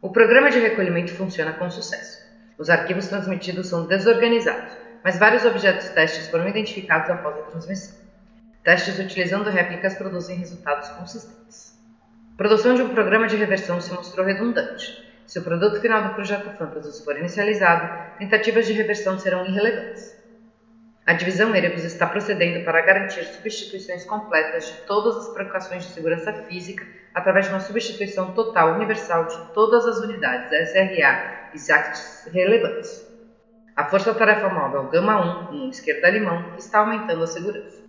O 0.00 0.10
programa 0.10 0.52
de 0.52 0.60
recolhimento 0.60 1.12
funciona 1.14 1.52
com 1.54 1.68
sucesso. 1.68 2.16
Os 2.56 2.70
arquivos 2.70 3.08
transmitidos 3.08 3.66
são 3.66 3.88
desorganizados, 3.88 4.72
mas 5.02 5.18
vários 5.18 5.44
objetos 5.44 5.88
testes 5.88 6.28
foram 6.28 6.46
identificados 6.46 7.10
após 7.10 7.36
a 7.40 7.42
transmissão. 7.42 8.03
Testes 8.64 8.98
utilizando 8.98 9.50
réplicas 9.50 9.94
produzem 9.94 10.38
resultados 10.38 10.88
consistentes. 10.88 11.78
A 12.32 12.36
produção 12.38 12.74
de 12.74 12.80
um 12.80 12.94
programa 12.94 13.26
de 13.26 13.36
reversão 13.36 13.78
se 13.78 13.92
mostrou 13.92 14.24
redundante. 14.24 15.04
Se 15.26 15.38
o 15.38 15.44
produto 15.44 15.82
final 15.82 16.02
do 16.02 16.14
projeto 16.14 16.48
Fantasus 16.56 17.04
for 17.04 17.18
inicializado, 17.18 18.18
tentativas 18.18 18.66
de 18.66 18.72
reversão 18.72 19.18
serão 19.18 19.44
irrelevantes. 19.44 20.16
A 21.06 21.12
divisão 21.12 21.54
Erebus 21.54 21.84
está 21.84 22.06
procedendo 22.06 22.64
para 22.64 22.80
garantir 22.80 23.24
substituições 23.26 24.06
completas 24.06 24.64
de 24.64 24.72
todas 24.86 25.18
as 25.18 25.34
precauções 25.34 25.84
de 25.84 25.92
segurança 25.92 26.32
física 26.32 26.86
através 27.12 27.44
de 27.44 27.52
uma 27.52 27.60
substituição 27.60 28.32
total 28.32 28.76
universal 28.76 29.26
de 29.26 29.52
todas 29.52 29.84
as 29.84 29.98
unidades 29.98 30.70
SRA 30.70 31.50
e 31.52 31.58
SACTs 31.58 32.30
relevantes. 32.32 33.06
A 33.76 33.84
Força 33.84 34.14
Tarefa 34.14 34.48
Móvel 34.48 34.84
Gama 34.84 35.50
1, 35.50 35.52
no 35.52 35.70
esquerda 35.70 36.08
limão, 36.08 36.56
está 36.56 36.78
aumentando 36.78 37.24
a 37.24 37.26
segurança. 37.26 37.83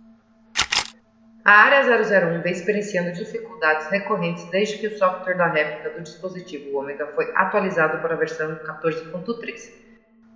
A 1.46 1.52
Área 1.52 1.80
001 1.80 2.42
vem 2.42 2.52
experienciando 2.52 3.12
dificuldades 3.12 3.88
recorrentes 3.88 4.50
desde 4.50 4.80
que 4.80 4.88
o 4.88 4.98
software 4.98 5.36
da 5.36 5.46
réplica 5.46 5.90
do 5.90 6.02
dispositivo 6.02 6.76
Ômega 6.76 7.06
foi 7.14 7.30
atualizado 7.36 8.02
para 8.02 8.16
a 8.16 8.18
versão 8.18 8.56
14.3, 8.56 9.54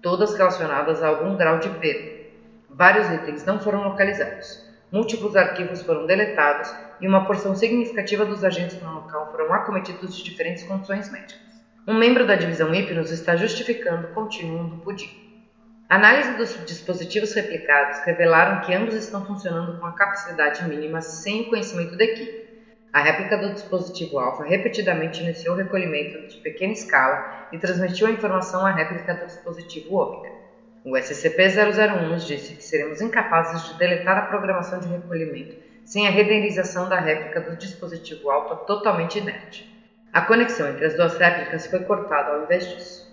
todas 0.01 0.39
relacionadas 0.39 1.03
a 1.03 1.09
algum 1.09 1.37
grau 1.37 1.59
de 1.59 1.69
perda 1.69 2.13
Vários 2.69 3.11
itens 3.11 3.45
não 3.45 3.59
foram 3.59 3.83
localizados. 3.83 4.65
Múltiplos 4.93 5.35
arquivos 5.35 5.83
foram 5.83 6.07
deletados 6.07 6.69
e 7.01 7.09
uma 7.09 7.27
porção 7.27 7.57
significativa 7.57 8.25
dos 8.25 8.45
agentes 8.45 8.81
no 8.81 8.95
local 8.95 9.29
foram 9.33 9.53
acometidos 9.53 10.15
de 10.15 10.23
diferentes 10.23 10.63
condições 10.63 11.11
médicas. 11.11 11.61
Um 11.89 11.99
membro 11.99 12.25
da 12.25 12.37
divisão 12.37 12.73
Hipnos 12.73 13.11
está 13.11 13.35
justificando 13.35 14.07
o 14.07 14.15
contínuo 14.15 14.69
do 14.69 14.77
pudim. 14.77 15.30
Análise 15.91 16.37
dos 16.37 16.55
dispositivos 16.65 17.35
replicados 17.35 17.99
revelaram 18.05 18.61
que 18.61 18.73
ambos 18.73 18.95
estão 18.95 19.27
funcionando 19.27 19.77
com 19.77 19.87
a 19.87 19.93
capacidade 19.93 20.65
mínima 20.69 21.01
sem 21.01 21.43
conhecimento 21.49 21.97
da 21.97 22.05
equipe. 22.05 22.39
A 22.93 23.01
réplica 23.01 23.37
do 23.37 23.53
dispositivo 23.53 24.21
alfa 24.21 24.45
repetidamente 24.45 25.21
iniciou 25.21 25.53
o 25.53 25.59
recolhimento 25.59 26.17
de 26.29 26.39
pequena 26.39 26.73
escala 26.73 27.49
e 27.51 27.59
transmitiu 27.59 28.07
a 28.07 28.13
informação 28.13 28.65
à 28.65 28.71
réplica 28.71 29.17
do 29.17 29.27
dispositivo 29.27 29.97
ômega. 29.97 30.31
O 30.85 30.93
SCP-001 30.97 32.09
nos 32.09 32.25
disse 32.25 32.55
que 32.55 32.63
seremos 32.63 33.01
incapazes 33.01 33.61
de 33.61 33.77
deletar 33.77 34.17
a 34.17 34.23
programação 34.23 34.79
de 34.79 34.87
recolhimento 34.87 35.57
sem 35.85 36.07
a 36.07 36.11
renderização 36.11 36.89
da 36.89 37.01
réplica 37.01 37.41
do 37.41 37.57
dispositivo 37.57 38.31
alto 38.31 38.55
totalmente 38.65 39.19
inerte. 39.19 39.69
A 40.13 40.23
conexão 40.23 40.69
entre 40.69 40.87
as 40.87 40.95
duas 40.95 41.17
réplicas 41.19 41.67
foi 41.67 41.81
cortada 41.81 42.31
ao 42.31 42.45
invés 42.45 42.65
disso. 42.65 43.10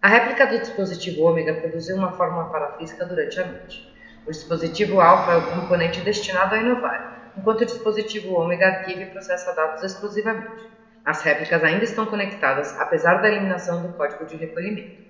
A 0.00 0.06
réplica 0.06 0.46
do 0.46 0.60
dispositivo 0.60 1.22
ômega 1.22 1.54
produziu 1.54 1.96
uma 1.96 2.12
fórmula 2.12 2.44
parafísica 2.44 3.04
durante 3.04 3.40
a 3.40 3.44
noite. 3.44 3.84
O 4.24 4.30
dispositivo 4.30 5.00
alfa 5.00 5.32
é 5.32 5.36
o 5.38 5.50
componente 5.50 6.00
destinado 6.00 6.54
a 6.54 6.58
inovar, 6.58 7.32
enquanto 7.36 7.62
o 7.62 7.66
dispositivo 7.66 8.32
ômega 8.32 8.68
arquiva 8.68 9.02
e 9.02 9.06
processa 9.06 9.52
dados 9.52 9.82
exclusivamente. 9.82 10.70
As 11.04 11.20
réplicas 11.22 11.64
ainda 11.64 11.82
estão 11.82 12.06
conectadas, 12.06 12.78
apesar 12.78 13.20
da 13.20 13.26
eliminação 13.26 13.82
do 13.82 13.88
código 13.88 14.24
de 14.24 14.36
recolhimento. 14.36 15.02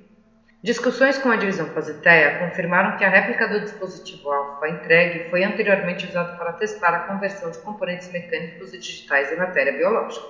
Discussões 0.62 1.18
com 1.18 1.28
a 1.30 1.37
divisão 1.37 1.66
Faziteia 1.66 2.38
confirmaram 2.38 2.97
que 2.97 3.04
a 3.04 3.11
réplica 3.11 3.47
do 3.47 3.61
dispositivo 3.61 4.30
alfa 4.30 4.71
entregue 4.71 5.28
foi 5.28 5.45
anteriormente 5.45 6.07
usada 6.07 6.33
para 6.33 6.54
testar 6.54 6.95
a 6.95 7.00
conversão 7.00 7.50
de 7.50 7.59
componentes 7.59 8.09
mecânicos 8.09 8.73
e 8.73 8.78
digitais 8.78 9.30
em 9.30 9.37
matéria 9.37 9.73
biológica. 9.73 10.26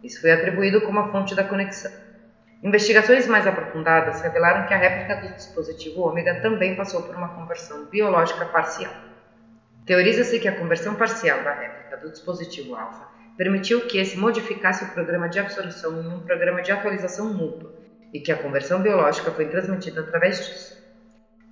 Isso 0.00 0.20
foi 0.20 0.30
atribuído 0.30 0.80
como 0.80 1.00
a 1.00 1.10
fonte 1.10 1.34
da 1.34 1.42
conexão. 1.42 2.05
Investigações 2.62 3.26
mais 3.26 3.46
aprofundadas 3.46 4.22
revelaram 4.22 4.66
que 4.66 4.72
a 4.72 4.78
réplica 4.78 5.16
do 5.16 5.34
dispositivo 5.34 6.00
ômega 6.00 6.40
também 6.40 6.74
passou 6.74 7.02
por 7.02 7.14
uma 7.14 7.28
conversão 7.28 7.84
biológica 7.84 8.46
parcial. 8.46 8.92
Teoriza-se 9.84 10.40
que 10.40 10.48
a 10.48 10.56
conversão 10.56 10.94
parcial 10.94 11.42
da 11.42 11.52
réplica 11.52 11.98
do 11.98 12.10
dispositivo 12.10 12.74
alfa 12.74 13.06
permitiu 13.36 13.86
que 13.86 13.98
esse 13.98 14.16
modificasse 14.16 14.84
o 14.84 14.88
programa 14.88 15.28
de 15.28 15.38
absorção 15.38 16.00
em 16.00 16.08
um 16.08 16.20
programa 16.20 16.62
de 16.62 16.72
atualização 16.72 17.32
mútua 17.32 17.72
e 18.12 18.20
que 18.20 18.32
a 18.32 18.36
conversão 18.36 18.80
biológica 18.80 19.30
foi 19.30 19.46
transmitida 19.46 20.00
através 20.00 20.38
disso. 20.38 20.82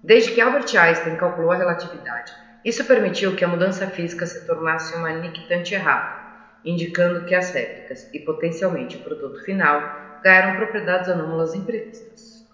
Desde 0.02 0.32
que 0.32 0.40
Albert 0.40 0.74
Einstein 0.74 1.16
calculou 1.16 1.52
a 1.52 1.56
relatividade, 1.56 2.32
isso 2.64 2.84
permitiu 2.84 3.36
que 3.36 3.44
a 3.44 3.48
mudança 3.48 3.86
física 3.86 4.24
se 4.24 4.46
tornasse 4.46 4.96
uma 4.96 5.12
nictante 5.12 5.74
errada, 5.74 6.24
indicando 6.64 7.26
que 7.26 7.34
as 7.34 7.50
réplicas 7.50 8.08
e 8.12 8.18
potencialmente 8.18 8.96
o 8.96 9.00
produto 9.00 9.44
final 9.44 10.03
ganharam 10.24 10.56
propriedades 10.56 11.10
anômalas 11.10 11.54
imprevistas. 11.54 12.48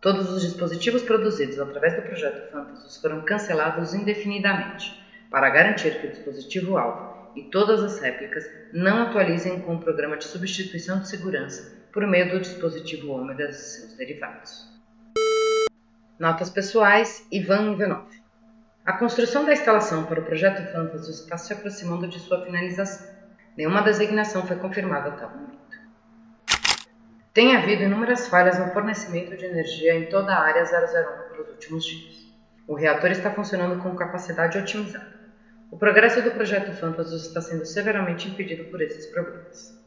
Todos 0.00 0.30
os 0.30 0.42
dispositivos 0.42 1.02
produzidos 1.02 1.58
através 1.58 1.96
do 1.96 2.02
projeto 2.02 2.52
Fantasus 2.52 2.98
foram 2.98 3.20
cancelados 3.22 3.94
indefinidamente, 3.94 4.96
para 5.28 5.50
garantir 5.50 6.00
que 6.00 6.06
o 6.06 6.10
dispositivo-alvo 6.10 7.32
e 7.34 7.42
todas 7.50 7.82
as 7.82 7.98
réplicas 7.98 8.48
não 8.72 9.02
atualizem 9.02 9.60
com 9.60 9.74
o 9.74 9.80
programa 9.80 10.16
de 10.16 10.24
substituição 10.24 11.00
de 11.00 11.08
segurança 11.08 11.76
por 11.92 12.06
meio 12.06 12.30
do 12.30 12.40
dispositivo 12.40 13.10
ômega 13.10 13.48
e 13.48 13.52
seus 13.52 13.94
derivados. 13.94 14.68
Notas 16.16 16.48
pessoais 16.48 17.26
Ivan 17.32 17.72
Ivanov 17.72 18.06
A 18.86 18.92
construção 18.92 19.44
da 19.44 19.52
instalação 19.52 20.04
para 20.04 20.20
o 20.20 20.24
projeto 20.24 20.72
Fantasus 20.72 21.20
está 21.20 21.36
se 21.36 21.52
aproximando 21.52 22.06
de 22.06 22.20
sua 22.20 22.44
finalização. 22.44 23.08
Nenhuma 23.56 23.82
designação 23.82 24.46
foi 24.46 24.56
confirmada 24.56 25.08
até 25.08 25.26
o 25.26 25.30
momento. 25.30 25.67
Tem 27.34 27.54
havido 27.54 27.82
inúmeras 27.82 28.26
falhas 28.26 28.58
no 28.58 28.72
fornecimento 28.72 29.36
de 29.36 29.44
energia 29.44 29.94
em 29.94 30.06
toda 30.06 30.32
a 30.32 30.40
área 30.40 30.64
001 30.64 31.30
pelos 31.30 31.50
últimos 31.50 31.84
dias. 31.84 32.26
O 32.66 32.74
reator 32.74 33.10
está 33.10 33.30
funcionando 33.30 33.82
com 33.82 33.94
capacidade 33.94 34.58
otimizada. 34.58 35.18
O 35.70 35.76
progresso 35.76 36.22
do 36.22 36.30
projeto 36.30 36.72
Fantasus 36.72 37.26
está 37.26 37.40
sendo 37.40 37.66
severamente 37.66 38.28
impedido 38.28 38.64
por 38.64 38.80
esses 38.80 39.06
problemas. 39.06 39.78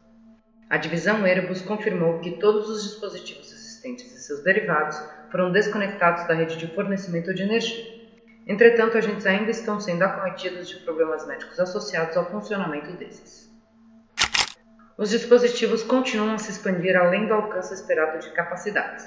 A 0.69 0.77
divisão 0.77 1.25
Erebus 1.25 1.61
confirmou 1.61 2.19
que 2.19 2.37
todos 2.37 2.69
os 2.69 2.83
dispositivos 2.83 3.51
existentes 3.51 4.13
e 4.13 4.19
seus 4.19 4.43
derivados 4.43 5.01
foram 5.31 5.51
desconectados 5.51 6.25
da 6.27 6.35
rede 6.35 6.55
de 6.57 6.73
fornecimento 6.73 7.33
de 7.33 7.43
energia. 7.43 8.01
Entretanto, 8.47 8.97
agentes 8.97 9.25
ainda 9.25 9.51
estão 9.51 9.79
sendo 9.79 10.03
acometidos 10.03 10.69
de 10.69 10.77
problemas 10.77 11.27
médicos 11.27 11.59
associados 11.59 12.15
ao 12.15 12.29
funcionamento 12.29 12.93
desses. 12.93 13.50
Os 15.01 15.09
dispositivos 15.09 15.81
continuam 15.81 16.35
a 16.35 16.37
se 16.37 16.51
expandir 16.51 16.95
além 16.95 17.25
do 17.25 17.33
alcance 17.33 17.73
esperado 17.73 18.19
de 18.19 18.29
capacidades. 18.29 19.03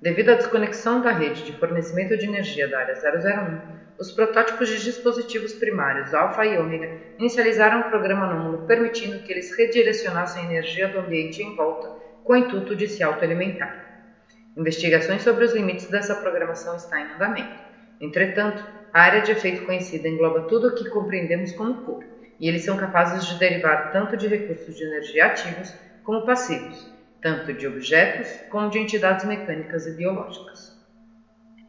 Devido 0.00 0.30
à 0.30 0.36
desconexão 0.36 1.02
da 1.02 1.10
rede 1.10 1.44
de 1.44 1.52
fornecimento 1.58 2.16
de 2.16 2.24
energia 2.24 2.66
da 2.66 2.78
área 2.78 2.94
001, 2.94 3.60
os 4.00 4.10
protótipos 4.10 4.70
de 4.70 4.82
dispositivos 4.82 5.52
primários 5.52 6.14
alfa 6.14 6.46
e 6.46 6.56
ômega 6.56 6.90
inicializaram 7.18 7.80
o 7.80 7.90
programa 7.90 8.24
anômalo, 8.24 8.66
permitindo 8.66 9.22
que 9.22 9.30
eles 9.30 9.54
redirecionassem 9.54 10.40
a 10.40 10.46
energia 10.46 10.88
do 10.88 11.00
ambiente 11.00 11.42
em 11.42 11.54
volta 11.54 11.92
com 12.24 12.32
o 12.32 12.36
intuito 12.36 12.74
de 12.74 12.88
se 12.88 13.02
autoalimentar. 13.02 13.76
Investigações 14.56 15.22
sobre 15.22 15.44
os 15.44 15.52
limites 15.52 15.90
dessa 15.90 16.14
programação 16.14 16.74
estão 16.74 16.98
em 16.98 17.12
andamento. 17.12 17.60
Entretanto, 18.00 18.64
a 18.90 19.02
área 19.02 19.20
de 19.20 19.32
efeito 19.32 19.62
conhecida 19.66 20.08
engloba 20.08 20.40
tudo 20.48 20.68
o 20.68 20.74
que 20.74 20.88
compreendemos 20.88 21.52
como 21.52 21.84
cor, 21.84 22.02
e 22.38 22.48
eles 22.48 22.64
são 22.64 22.76
capazes 22.76 23.24
de 23.24 23.38
derivar 23.38 23.90
tanto 23.90 24.16
de 24.16 24.26
recursos 24.26 24.76
de 24.76 24.84
energia 24.84 25.26
ativos 25.26 25.74
como 26.02 26.24
passivos, 26.24 26.92
tanto 27.20 27.52
de 27.52 27.66
objetos 27.66 28.40
como 28.48 28.68
de 28.68 28.78
entidades 28.78 29.24
mecânicas 29.24 29.86
e 29.86 29.92
biológicas. 29.92 30.74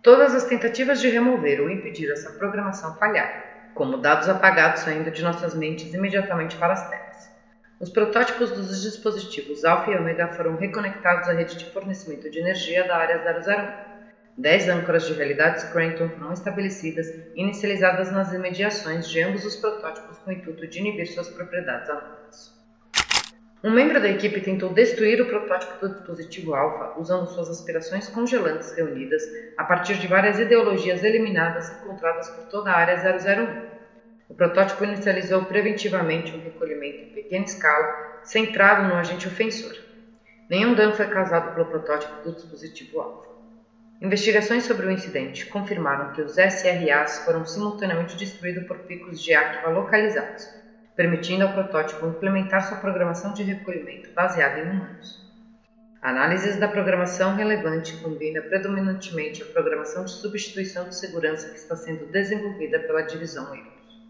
Todas 0.02 0.36
as 0.36 0.44
tentativas 0.44 1.00
de 1.02 1.10
remover 1.10 1.62
ou 1.62 1.70
impedir 1.70 2.12
essa 2.12 2.30
programação 2.32 2.96
falharam, 2.98 3.40
como 3.74 3.98
dados 3.98 4.30
apagados 4.30 4.82
saindo 4.82 5.12
de 5.12 5.24
nossas 5.24 5.56
mentes 5.56 5.94
imediatamente 5.94 6.58
para 6.58 6.74
as 6.74 6.88
telas. 6.88 7.34
Os 7.80 7.90
protótipos 7.90 8.52
dos 8.52 8.82
dispositivos 8.82 9.66
Alpha 9.66 9.92
e 9.92 9.98
Omega 9.98 10.28
foram 10.30 10.56
reconectados 10.56 11.28
à 11.28 11.34
rede 11.34 11.58
de 11.58 11.66
fornecimento 11.66 12.30
de 12.30 12.40
energia 12.40 12.86
da 12.86 12.96
área 12.98 13.18
001. 13.18 13.95
Dez 14.38 14.68
âncoras 14.68 15.08
de 15.08 15.14
realidade 15.14 15.62
Scranton 15.62 16.10
foram 16.10 16.34
estabelecidas 16.34 17.08
inicializadas 17.36 18.12
nas 18.12 18.34
imediações 18.34 19.08
de 19.08 19.24
ambos 19.24 19.46
os 19.46 19.56
protótipos 19.56 20.18
com 20.18 20.30
o 20.30 20.34
intuito 20.34 20.68
de 20.68 20.80
inibir 20.80 21.08
suas 21.08 21.30
propriedades 21.30 21.90
anômalas. 21.90 22.54
Um 23.64 23.72
membro 23.72 24.02
da 24.02 24.10
equipe 24.10 24.42
tentou 24.42 24.74
destruir 24.74 25.22
o 25.22 25.28
protótipo 25.28 25.80
do 25.80 25.96
dispositivo 25.96 26.54
Alpha 26.54 27.00
usando 27.00 27.28
suas 27.28 27.50
aspirações 27.50 28.10
congelantes 28.10 28.76
reunidas 28.76 29.24
a 29.58 29.64
partir 29.64 29.98
de 30.00 30.08
várias 30.08 30.38
ideologias 30.38 31.02
eliminadas 31.02 31.72
encontradas 31.72 32.30
por 32.32 32.44
toda 32.48 32.72
a 32.72 32.78
área 32.78 32.98
001. 32.98 33.76
O 34.28 34.36
protótipo 34.36 34.84
inicializou 34.84 35.46
preventivamente 35.46 36.36
um 36.36 36.44
recolhimento 36.44 36.98
em 36.98 37.14
pequena 37.14 37.46
escala 37.46 38.20
centrado 38.22 38.90
no 38.90 38.96
agente 38.96 39.30
ofensor. 39.30 39.78
Nenhum 40.50 40.76
dano 40.76 40.94
foi 40.94 41.08
causado 41.08 41.54
pelo 41.56 41.68
protótipo 41.68 42.22
do 42.22 42.34
dispositivo 42.34 43.00
Alpha. 43.00 43.35
Investigações 44.06 44.66
sobre 44.66 44.86
o 44.86 44.92
incidente 44.92 45.48
confirmaram 45.48 46.14
que 46.14 46.22
os 46.22 46.34
SRAs 46.34 47.26
foram 47.26 47.44
simultaneamente 47.44 48.16
destruídos 48.16 48.68
por 48.68 48.78
picos 48.86 49.20
de 49.20 49.34
Akiva 49.34 49.72
localizados, 49.72 50.48
permitindo 50.96 51.44
ao 51.44 51.52
protótipo 51.52 52.06
implementar 52.06 52.68
sua 52.68 52.78
programação 52.78 53.34
de 53.34 53.42
recolhimento 53.42 54.12
baseada 54.14 54.60
em 54.60 54.70
humanos. 54.70 55.26
Análises 56.04 56.56
da 56.60 56.68
programação 56.68 57.34
relevante 57.34 58.00
combina 58.00 58.44
predominantemente 58.44 59.42
a 59.42 59.46
programação 59.48 60.06
de 60.06 60.12
substituição 60.12 60.88
de 60.88 60.96
segurança 60.96 61.50
que 61.50 61.58
está 61.58 61.76
sendo 61.76 62.06
desenvolvida 62.06 62.80
pela 62.82 63.02
divisão 63.02 63.56
EIROS. 63.56 64.06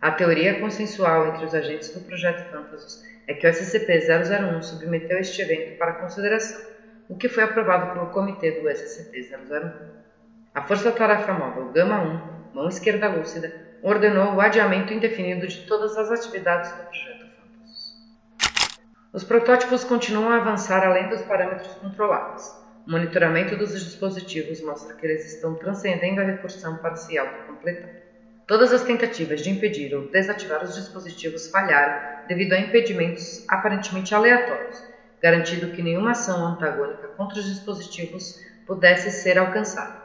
A 0.00 0.12
teoria 0.12 0.60
consensual 0.60 1.26
entre 1.26 1.44
os 1.44 1.52
agentes 1.52 1.90
do 1.90 2.00
projeto 2.00 2.48
Fantasus 2.48 3.02
é 3.26 3.34
que 3.34 3.44
o 3.44 3.50
SCP-001 3.50 4.62
submeteu 4.62 5.18
este 5.18 5.42
evento 5.42 5.76
para 5.76 5.94
consideração, 5.94 6.75
o 7.08 7.16
que 7.16 7.28
foi 7.28 7.44
aprovado 7.44 7.92
pelo 7.92 8.06
comitê 8.06 8.60
do 8.60 8.68
SCP-001. 8.68 9.72
A 10.54 10.62
Força-Tarefa 10.62 11.32
Móvel 11.32 11.72
Gama-1, 11.72 12.54
mão 12.54 12.68
esquerda 12.68 13.08
lúcida, 13.08 13.52
ordenou 13.82 14.34
o 14.34 14.40
adiamento 14.40 14.92
indefinido 14.92 15.46
de 15.46 15.66
todas 15.66 15.96
as 15.96 16.10
atividades 16.10 16.72
do 16.72 16.82
projeto 16.84 17.26
Fantas. 17.36 17.96
Os 19.12 19.22
protótipos 19.22 19.84
continuam 19.84 20.30
a 20.30 20.36
avançar 20.36 20.84
além 20.84 21.08
dos 21.08 21.22
parâmetros 21.22 21.72
controláveis. 21.74 22.66
O 22.86 22.90
monitoramento 22.90 23.56
dos 23.56 23.72
dispositivos 23.72 24.60
mostra 24.62 24.94
que 24.94 25.06
eles 25.06 25.34
estão 25.34 25.54
transcendendo 25.54 26.20
a 26.20 26.24
recursão 26.24 26.76
para 26.78 26.96
se 26.96 27.18
autocompletar. 27.18 27.90
Todas 28.46 28.72
as 28.72 28.84
tentativas 28.84 29.42
de 29.42 29.50
impedir 29.50 29.92
ou 29.94 30.08
desativar 30.08 30.62
os 30.62 30.74
dispositivos 30.74 31.50
falharam 31.50 32.26
devido 32.28 32.52
a 32.52 32.60
impedimentos 32.60 33.44
aparentemente 33.48 34.14
aleatórios, 34.14 34.82
garantindo 35.26 35.72
que 35.72 35.82
nenhuma 35.82 36.12
ação 36.12 36.46
antagônica 36.46 37.08
contra 37.16 37.40
os 37.40 37.46
dispositivos 37.46 38.40
pudesse 38.64 39.10
ser 39.10 39.36
alcançada. 39.36 40.04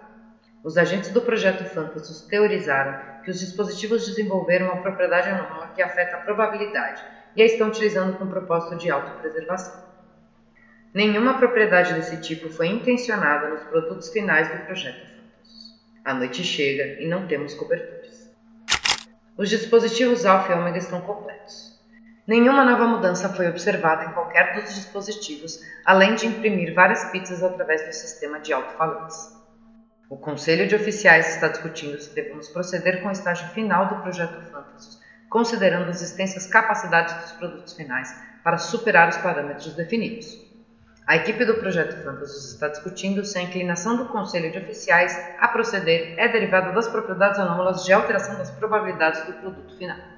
Os 0.64 0.80
agentes 0.80 1.12
do 1.12 1.22
projeto 1.22 1.64
Fantasus 1.64 2.22
teorizaram 2.22 3.22
que 3.22 3.30
os 3.30 3.40
dispositivos 3.40 4.08
desenvolveram 4.08 4.72
uma 4.72 4.82
propriedade 4.82 5.30
anômala 5.30 5.74
que 5.76 5.82
afeta 5.84 6.18
a 6.18 6.22
probabilidade 6.22 7.04
e 7.36 7.44
a 7.44 7.46
estão 7.46 7.68
utilizando 7.68 8.18
com 8.18 8.26
propósito 8.26 8.76
de 8.78 8.90
autopreservação. 8.90 9.84
Nenhuma 10.92 11.38
propriedade 11.38 11.94
desse 11.94 12.20
tipo 12.20 12.50
foi 12.50 12.70
intencionada 12.70 13.48
nos 13.48 13.62
produtos 13.66 14.10
finais 14.10 14.50
do 14.50 14.66
projeto 14.66 15.02
Fantasus. 15.02 15.80
A 16.04 16.16
noite 16.16 16.44
chega 16.44 17.00
e 17.00 17.08
não 17.08 17.28
temos 17.28 17.54
cobertores. 17.54 18.28
Os 19.38 19.52
dispositivos 19.52 20.26
Alpha 20.26 20.54
e 20.54 20.56
Omega 20.56 20.80
estão 20.80 21.00
completos. 21.00 21.80
Nenhuma 22.32 22.63
nova 22.63 22.88
mudança 22.88 23.28
foi 23.28 23.50
observada 23.50 24.06
em 24.06 24.13
qualquer 24.13 24.54
dos 24.54 24.74
dispositivos, 24.74 25.60
além 25.84 26.15
de 26.15 26.26
imprimir 26.26 26.74
várias 26.74 27.04
pizzas 27.12 27.44
através 27.44 27.86
do 27.86 27.91
sistema 27.91 28.39
de 28.39 28.54
alto-falantes. 28.54 29.38
O 30.10 30.15
Conselho 30.15 30.65
de 30.65 30.74
Oficiais 30.74 31.36
está 31.36 31.50
discutindo 31.50 32.00
se 32.00 32.15
devemos 32.15 32.48
proceder 32.48 33.02
com 33.02 33.10
o 33.10 33.12
estágio 33.12 33.50
final 33.50 33.89
do 33.89 34.02
projeto 34.02 34.50
Fantasus, 34.50 34.98
considerando 35.30 35.89
as 35.89 36.02
extensas 36.02 36.48
capacidades 36.48 37.13
dos 37.15 37.34
produtos 37.34 37.74
finais 37.74 38.08
para 38.41 38.58
superar 38.58 39.10
os 39.10 39.17
parâmetros 39.17 39.76
definidos. 39.76 40.39
A 41.06 41.17
equipe 41.17 41.44
do 41.44 41.56
projeto 41.56 42.02
Fantasus 42.02 42.54
está 42.54 42.70
discutindo 42.70 43.26
se 43.26 43.38
a 43.38 43.41
inclinação 43.41 43.98
do 43.98 44.08
Conselho 44.08 44.50
de 44.50 44.58
Oficiais 44.58 45.13
a 45.38 45.50
proceder 45.50 46.13
é 46.17 46.30
derivada 46.30 46.72
das 46.72 46.88
propriedades 46.88 47.39
anômalas 47.39 47.84
de 47.84 47.91
alteração 47.91 48.38
das 48.38 48.50
probabilidades 48.52 49.22
do 49.26 49.34
produto 49.34 49.78
final. 49.78 50.11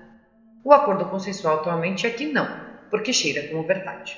O 0.63 0.71
acordo 0.71 1.05
consensual 1.05 1.59
atualmente 1.59 2.07
é 2.07 2.09
que 2.09 2.31
não, 2.31 2.47
porque 2.89 3.11
cheira 3.11 3.49
como 3.49 3.67
verdade. 3.67 4.17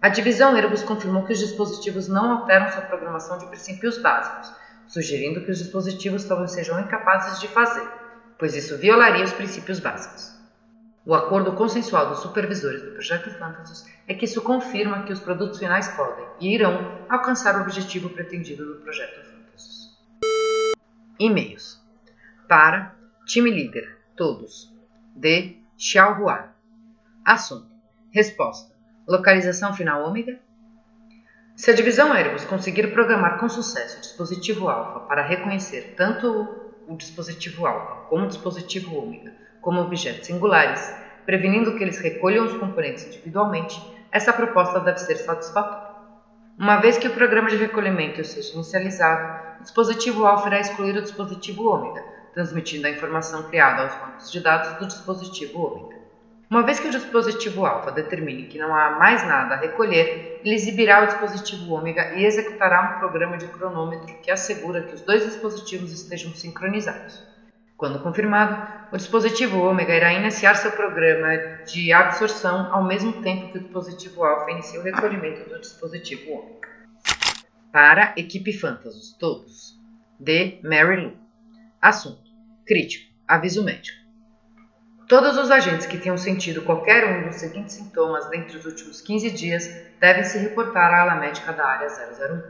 A 0.00 0.08
divisão 0.08 0.56
Erebus 0.56 0.82
confirmou 0.82 1.26
que 1.26 1.34
os 1.34 1.38
dispositivos 1.38 2.08
não 2.08 2.32
alteram 2.32 2.72
sua 2.72 2.80
programação 2.82 3.36
de 3.36 3.46
princípios 3.46 3.98
básicos, 3.98 4.50
sugerindo 4.88 5.44
que 5.44 5.50
os 5.50 5.58
dispositivos 5.58 6.24
talvez 6.24 6.52
sejam 6.52 6.80
incapazes 6.80 7.38
de 7.38 7.48
fazer, 7.48 7.86
pois 8.38 8.56
isso 8.56 8.78
violaria 8.78 9.24
os 9.24 9.32
princípios 9.32 9.78
básicos. 9.78 10.32
O 11.04 11.14
acordo 11.14 11.52
consensual 11.52 12.08
dos 12.08 12.20
supervisores 12.20 12.80
do 12.80 12.92
projeto 12.92 13.30
Fantasus 13.38 13.84
é 14.08 14.14
que 14.14 14.24
isso 14.24 14.40
confirma 14.40 15.02
que 15.02 15.12
os 15.12 15.20
produtos 15.20 15.58
finais 15.58 15.88
podem 15.88 16.24
e 16.40 16.54
irão 16.54 17.04
alcançar 17.10 17.58
o 17.58 17.62
objetivo 17.62 18.08
pretendido 18.08 18.64
do 18.64 18.80
projeto 18.80 19.20
Fantasus. 19.26 19.98
E-mails 21.18 21.78
para 22.48 22.94
time 23.26 23.50
líder, 23.50 23.98
todos, 24.16 24.71
de 25.14 25.56
Xiaohua. 25.76 26.54
Assunto: 27.24 27.70
Resposta: 28.10 28.74
Localização 29.06 29.74
final 29.74 30.08
ômega? 30.08 30.38
Se 31.54 31.70
a 31.70 31.74
divisão 31.74 32.12
Airbus 32.12 32.44
conseguir 32.44 32.92
programar 32.92 33.38
com 33.38 33.48
sucesso 33.48 33.98
o 33.98 34.00
dispositivo 34.00 34.68
alfa 34.68 35.00
para 35.00 35.22
reconhecer 35.22 35.94
tanto 35.96 36.48
o 36.88 36.96
dispositivo 36.96 37.66
alfa 37.66 38.08
como 38.08 38.24
o 38.24 38.28
dispositivo 38.28 38.96
ômega 38.96 39.32
como 39.62 39.80
objetos 39.80 40.26
singulares, 40.26 40.92
prevenindo 41.24 41.76
que 41.76 41.84
eles 41.84 41.98
recolham 41.98 42.44
os 42.44 42.52
componentes 42.54 43.06
individualmente, 43.06 43.80
essa 44.10 44.32
proposta 44.32 44.80
deve 44.80 44.98
ser 44.98 45.16
satisfatória. 45.16 45.92
Uma 46.58 46.80
vez 46.80 46.98
que 46.98 47.06
o 47.06 47.14
programa 47.14 47.48
de 47.48 47.56
recolhimento 47.56 48.22
seja 48.24 48.52
inicializado, 48.54 49.60
o 49.60 49.62
dispositivo 49.62 50.26
alfa 50.26 50.48
irá 50.48 50.60
excluir 50.60 50.96
o 50.96 51.02
dispositivo 51.02 51.64
ômega, 51.64 52.04
transmitindo 52.32 52.86
a 52.86 52.90
informação 52.90 53.42
criada 53.44 53.82
aos 53.82 53.94
bancos 53.94 54.30
de 54.30 54.40
dados 54.40 54.78
do 54.78 54.86
dispositivo 54.86 55.60
ômega. 55.60 56.02
Uma 56.50 56.62
vez 56.62 56.78
que 56.78 56.88
o 56.88 56.90
dispositivo 56.90 57.64
alfa 57.64 57.90
determine 57.90 58.44
que 58.44 58.58
não 58.58 58.76
há 58.76 58.90
mais 58.90 59.26
nada 59.26 59.54
a 59.54 59.58
recolher, 59.58 60.40
ele 60.44 60.54
exibirá 60.54 61.02
o 61.02 61.06
dispositivo 61.06 61.72
ômega 61.72 62.14
e 62.14 62.26
executará 62.26 62.82
um 62.82 62.98
programa 62.98 63.38
de 63.38 63.46
cronômetro 63.46 64.14
que 64.22 64.30
assegura 64.30 64.82
que 64.82 64.94
os 64.94 65.00
dois 65.00 65.24
dispositivos 65.24 65.90
estejam 65.90 66.34
sincronizados. 66.34 67.22
Quando 67.74 68.00
confirmado, 68.00 68.70
o 68.92 68.96
dispositivo 68.96 69.60
ômega 69.60 69.96
irá 69.96 70.12
iniciar 70.12 70.54
seu 70.54 70.70
programa 70.72 71.36
de 71.66 71.92
absorção 71.92 72.72
ao 72.72 72.84
mesmo 72.84 73.22
tempo 73.22 73.50
que 73.50 73.58
o 73.58 73.62
dispositivo 73.62 74.22
alfa 74.22 74.50
inicia 74.50 74.78
o 74.78 74.84
recolhimento 74.84 75.48
do 75.48 75.58
dispositivo 75.58 76.32
ômega. 76.32 76.68
Para 77.72 78.12
equipe 78.16 78.52
Fantasus, 78.52 79.16
todos. 79.18 79.80
De 80.20 80.60
Mary 80.62 81.02
Lou. 81.02 81.16
Assunto: 81.80 82.21
Crítico. 82.64 83.10
Aviso 83.26 83.64
médico. 83.64 83.98
Todos 85.08 85.36
os 85.36 85.50
agentes 85.50 85.84
que 85.84 85.98
tenham 85.98 86.16
sentido 86.16 86.62
qualquer 86.62 87.04
um 87.04 87.26
dos 87.26 87.36
seguintes 87.36 87.74
sintomas 87.74 88.30
dentre 88.30 88.56
os 88.56 88.64
últimos 88.64 89.00
15 89.00 89.30
dias 89.32 89.68
devem 89.98 90.22
se 90.22 90.38
reportar 90.38 90.94
à 90.94 91.00
ala 91.02 91.16
médica 91.16 91.52
da 91.52 91.66
área 91.66 91.88
001: 91.88 92.40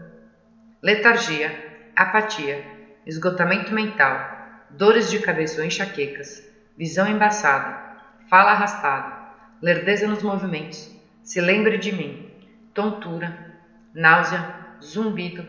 letargia, 0.83 1.51
apatia, 1.97 2.63
esgotamento 3.07 3.73
mental, 3.73 4.67
dores 4.69 5.11
de 5.11 5.19
cabeça 5.19 5.61
ou 5.61 5.67
enxaquecas, 5.67 6.47
visão 6.77 7.09
embaçada, 7.09 7.97
fala 8.29 8.53
arrastada, 8.53 9.17
lerdeza 9.63 10.07
nos 10.07 10.23
movimentos, 10.23 10.95
se 11.23 11.41
lembre 11.41 11.79
de 11.79 11.91
mim, 11.91 12.31
tontura, 12.75 13.57
náusea, 13.95 14.77
zumbido, 14.83 15.47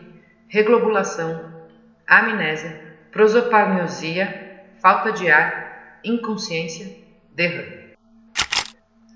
reglobulação, 0.48 1.52
amnésia, 2.06 2.96
prosopagnosia, 3.12 4.43
falta 4.84 5.12
de 5.12 5.30
ar, 5.30 5.98
inconsciência, 6.04 6.94
derrame. 7.34 7.94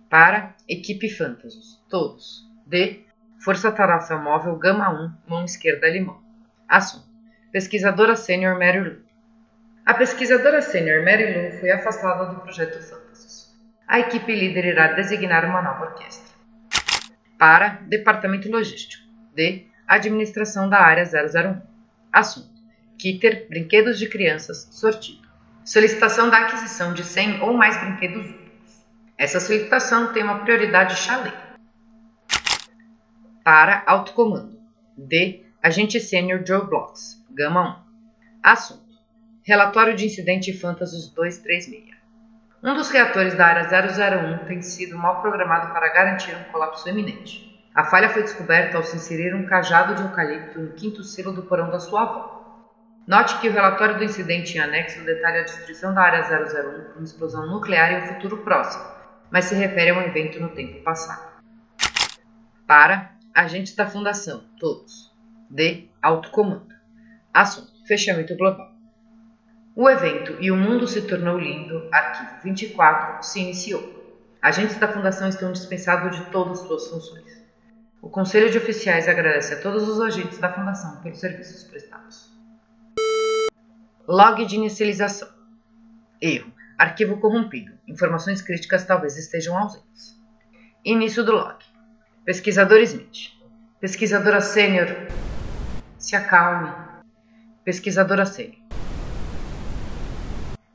Para 0.09 0.55
equipe 0.67 1.11
Fantasus, 1.11 1.79
todos. 1.91 2.49
De 2.67 3.05
Força 3.45 3.71
Tarefa 3.71 4.17
Móvel 4.17 4.57
Gama 4.57 4.89
1, 4.89 5.29
mão 5.29 5.45
esquerda 5.45 5.87
limão. 5.87 6.23
Assunto: 6.67 7.05
Pesquisadora 7.53 8.17
sênior 8.17 8.59
Mary 8.59 8.81
Lou. 8.81 8.97
A 9.85 9.93
pesquisadora 9.93 10.63
sênior 10.63 11.05
Mary 11.05 11.35
Lou 11.35 11.61
foi 11.61 11.71
afastada 11.71 12.33
do 12.33 12.41
projeto 12.41 12.83
Fantasus. 12.83 13.55
A 13.87 14.01
equipe 14.01 14.35
líder 14.35 14.65
irá 14.65 14.95
designar 14.95 15.45
uma 15.45 15.61
nova 15.61 15.85
orquestra. 15.85 16.35
Para 17.39 17.81
Departamento 17.83 18.51
Logístico. 18.51 19.07
De 19.35 19.67
Administração 19.87 20.67
da 20.67 20.81
Área 20.81 21.05
001. 21.05 21.61
Assunto: 22.11 22.59
Kitter, 22.97 23.47
Brinquedos 23.51 23.99
de 23.99 24.09
Crianças, 24.09 24.67
sortido. 24.71 25.28
Solicitação 25.69 26.31
da 26.31 26.39
aquisição 26.39 26.95
de 26.95 27.05
100 27.05 27.43
ou 27.43 27.53
mais 27.53 27.79
brinquedos 27.79 28.25
únicos. 28.25 28.87
Essa 29.19 29.39
solicitação 29.39 30.15
tem 30.15 30.23
uma 30.23 30.39
prioridade 30.39 30.97
chaleira. 30.97 31.37
Para 33.45 33.83
autocomando. 33.87 34.59
D. 34.97 35.45
Agente 35.63 36.01
Sênior 36.01 36.43
Joe 36.43 36.65
Blocks, 36.65 37.23
Gama 37.31 37.85
1. 37.85 38.51
Assunto: 38.51 38.97
Relatório 39.43 39.95
de 39.95 40.07
incidente 40.07 40.59
Fantasus 40.59 41.13
236. 41.13 41.95
Um 42.63 42.75
dos 42.75 42.89
reatores 42.89 43.35
da 43.35 43.45
área 43.45 43.69
001 43.69 44.47
tem 44.47 44.63
sido 44.63 44.97
mal 44.97 45.21
programado 45.21 45.75
para 45.75 45.93
garantir 45.93 46.35
um 46.35 46.51
colapso 46.51 46.89
iminente. 46.89 47.63
A 47.75 47.85
falha 47.85 48.09
foi 48.09 48.23
descoberta 48.23 48.79
ao 48.79 48.85
se 48.85 48.97
inserir 48.97 49.35
um 49.35 49.45
cajado 49.45 49.95
de 49.97 50.01
eucalipto 50.01 50.61
no 50.61 50.73
quinto 50.73 51.05
silo 51.05 51.31
do 51.31 51.43
porão 51.43 51.71
da 51.71 51.79
sua 51.79 52.05
avó. 52.05 52.38
Note 53.09 53.41
que 53.41 53.49
o 53.49 53.53
relatório 53.53 53.97
do 53.97 54.05
incidente 54.05 54.59
em 54.59 54.61
anexo 54.61 55.03
detalha 55.03 55.41
a 55.41 55.45
destruição 55.45 55.95
da 55.95 56.03
área 56.03 56.21
001 56.21 56.85
por 56.85 56.97
uma 56.97 57.05
explosão 57.05 57.47
nuclear 57.47 57.91
em 57.91 58.05
um 58.05 58.07
futuro 58.09 58.37
próximo, 58.45 58.85
mas 59.31 59.47
se 59.47 59.55
refere 59.55 59.93
a 59.93 59.95
um 59.95 60.03
evento 60.03 60.39
no 60.39 60.51
tempo 60.51 60.83
passado. 60.83 61.27
Para 62.67 63.17
agentes 63.35 63.75
da 63.75 63.87
Fundação, 63.87 64.45
todos. 64.61 65.11
D. 65.49 65.89
Alto 66.03 66.31
comando. 66.31 66.69
Assunto: 67.33 67.73
Fechamento 67.87 68.37
global. 68.37 68.75
O 69.75 69.89
evento 69.89 70.37
E 70.39 70.51
o 70.51 70.57
Mundo 70.57 70.87
se 70.87 71.01
Tornou 71.01 71.39
Lindo, 71.39 71.89
arquivo 71.91 72.43
24, 72.45 73.23
se 73.23 73.41
iniciou. 73.41 74.21
Agentes 74.43 74.77
da 74.77 74.87
Fundação 74.87 75.31
estão 75.31 75.51
dispensados 75.51 76.15
de 76.15 76.27
todas 76.27 76.59
suas 76.59 76.89
funções. 76.89 77.43
O 78.03 78.11
Conselho 78.11 78.51
de 78.51 78.59
Oficiais 78.59 79.09
agradece 79.09 79.55
a 79.55 79.63
todos 79.63 79.89
os 79.89 79.99
agentes 79.99 80.37
da 80.37 80.53
Fundação 80.53 81.01
pelos 81.01 81.19
serviços 81.19 81.65
prestados. 81.65 82.37
Log 84.09 84.47
de 84.47 84.57
inicialização. 84.57 85.29
Erro. 86.19 86.51
Arquivo 86.79 87.21
corrompido. 87.21 87.75
Informações 87.87 88.41
críticas 88.41 88.87
talvez 88.87 89.19
estejam 89.19 89.55
ausentes. 89.55 90.19
Início 90.83 91.23
do 91.23 91.33
log. 91.33 91.59
Pesquisador 92.25 92.79
Smith. 92.79 93.33
Pesquisadora 93.79 94.41
sênior. 94.41 94.89
Se 95.99 96.17
acalme. 96.17 96.73
Pesquisadora 97.63 98.25
sênior. 98.25 98.57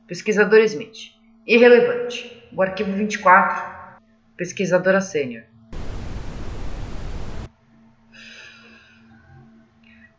Pesquisador 0.06 0.60
Smith. 0.60 1.12
Irrelevante. 1.44 2.48
O 2.52 2.62
arquivo 2.62 2.92
24. 2.92 4.00
Pesquisadora 4.36 5.00
sênior. 5.00 5.42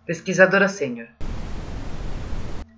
Pesquisadora 0.05 0.67
sênior. 0.67 1.07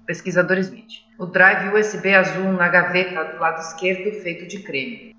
Pesquisador 0.07 0.57
Smith. 0.59 1.03
O 1.19 1.25
drive 1.25 1.75
USB 1.75 2.15
azul 2.15 2.53
na 2.53 2.69
gaveta 2.69 3.25
do 3.25 3.39
lado 3.41 3.59
esquerdo 3.59 4.21
feito 4.21 4.47
de 4.47 4.63
creme. 4.63 5.13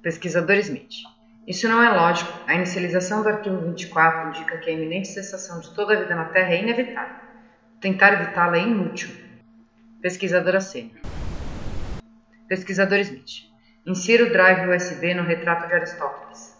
Pesquisador 0.00 0.58
Smith. 0.58 0.92
Isso 1.44 1.68
não 1.68 1.82
é 1.82 1.90
lógico. 1.90 2.32
A 2.46 2.54
inicialização 2.54 3.24
do 3.24 3.30
arquivo 3.30 3.60
24 3.62 4.28
indica 4.28 4.58
que 4.58 4.70
a 4.70 4.72
iminente 4.74 5.08
cessação 5.08 5.58
de 5.58 5.74
toda 5.74 5.94
a 5.94 5.98
vida 5.98 6.14
na 6.14 6.26
Terra 6.26 6.54
é 6.54 6.62
inevitável. 6.62 7.16
Tentar 7.80 8.12
evitá-la 8.12 8.58
é 8.58 8.62
inútil. 8.62 9.10
Pesquisadora 10.00 10.60
sênior. 10.60 11.00
Pesquisador 12.46 13.00
Smith. 13.00 13.50
Insira 13.84 14.22
o 14.22 14.30
drive 14.30 14.68
USB 14.68 15.14
no 15.14 15.24
retrato 15.24 15.66
de 15.66 15.74
Aristóteles. 15.74 16.55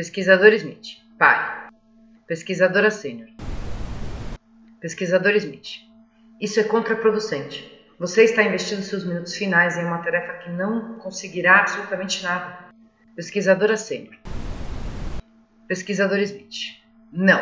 Pesquisador 0.00 0.54
Smith. 0.54 0.96
Pare. 1.18 1.68
Pesquisadora 2.26 2.90
sênior. 2.90 3.28
Pesquisador 4.80 5.32
Smith. 5.36 5.82
Isso 6.40 6.58
é 6.58 6.64
contraproducente. 6.64 7.70
Você 7.98 8.24
está 8.24 8.42
investindo 8.42 8.80
seus 8.80 9.04
minutos 9.04 9.36
finais 9.36 9.76
em 9.76 9.84
uma 9.84 9.98
tarefa 9.98 10.38
que 10.38 10.48
não 10.48 10.94
conseguirá 11.00 11.58
absolutamente 11.58 12.22
nada. 12.22 12.70
Pesquisadora 13.14 13.76
sênior. 13.76 14.16
Pesquisador 15.68 16.20
Smith. 16.20 16.80
Não. 17.12 17.38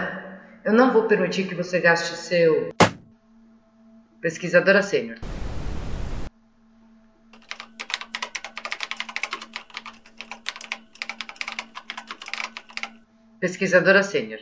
Eu 0.64 0.72
não 0.72 0.92
vou 0.92 1.04
permitir 1.04 1.46
que 1.46 1.54
você 1.54 1.78
gaste 1.78 2.16
seu. 2.16 2.74
Pesquisadora 4.20 4.82
sênior. 4.82 5.20
Pesquisadora 13.40 14.03
sênior. 14.03 14.40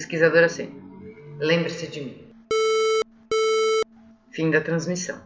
Pesquisadora 0.00 0.48
sênior. 0.48 0.82
Lembre-se 1.38 1.86
de 1.86 2.00
mim. 2.00 2.16
Fim 4.30 4.50
da 4.50 4.62
transmissão. 4.62 5.20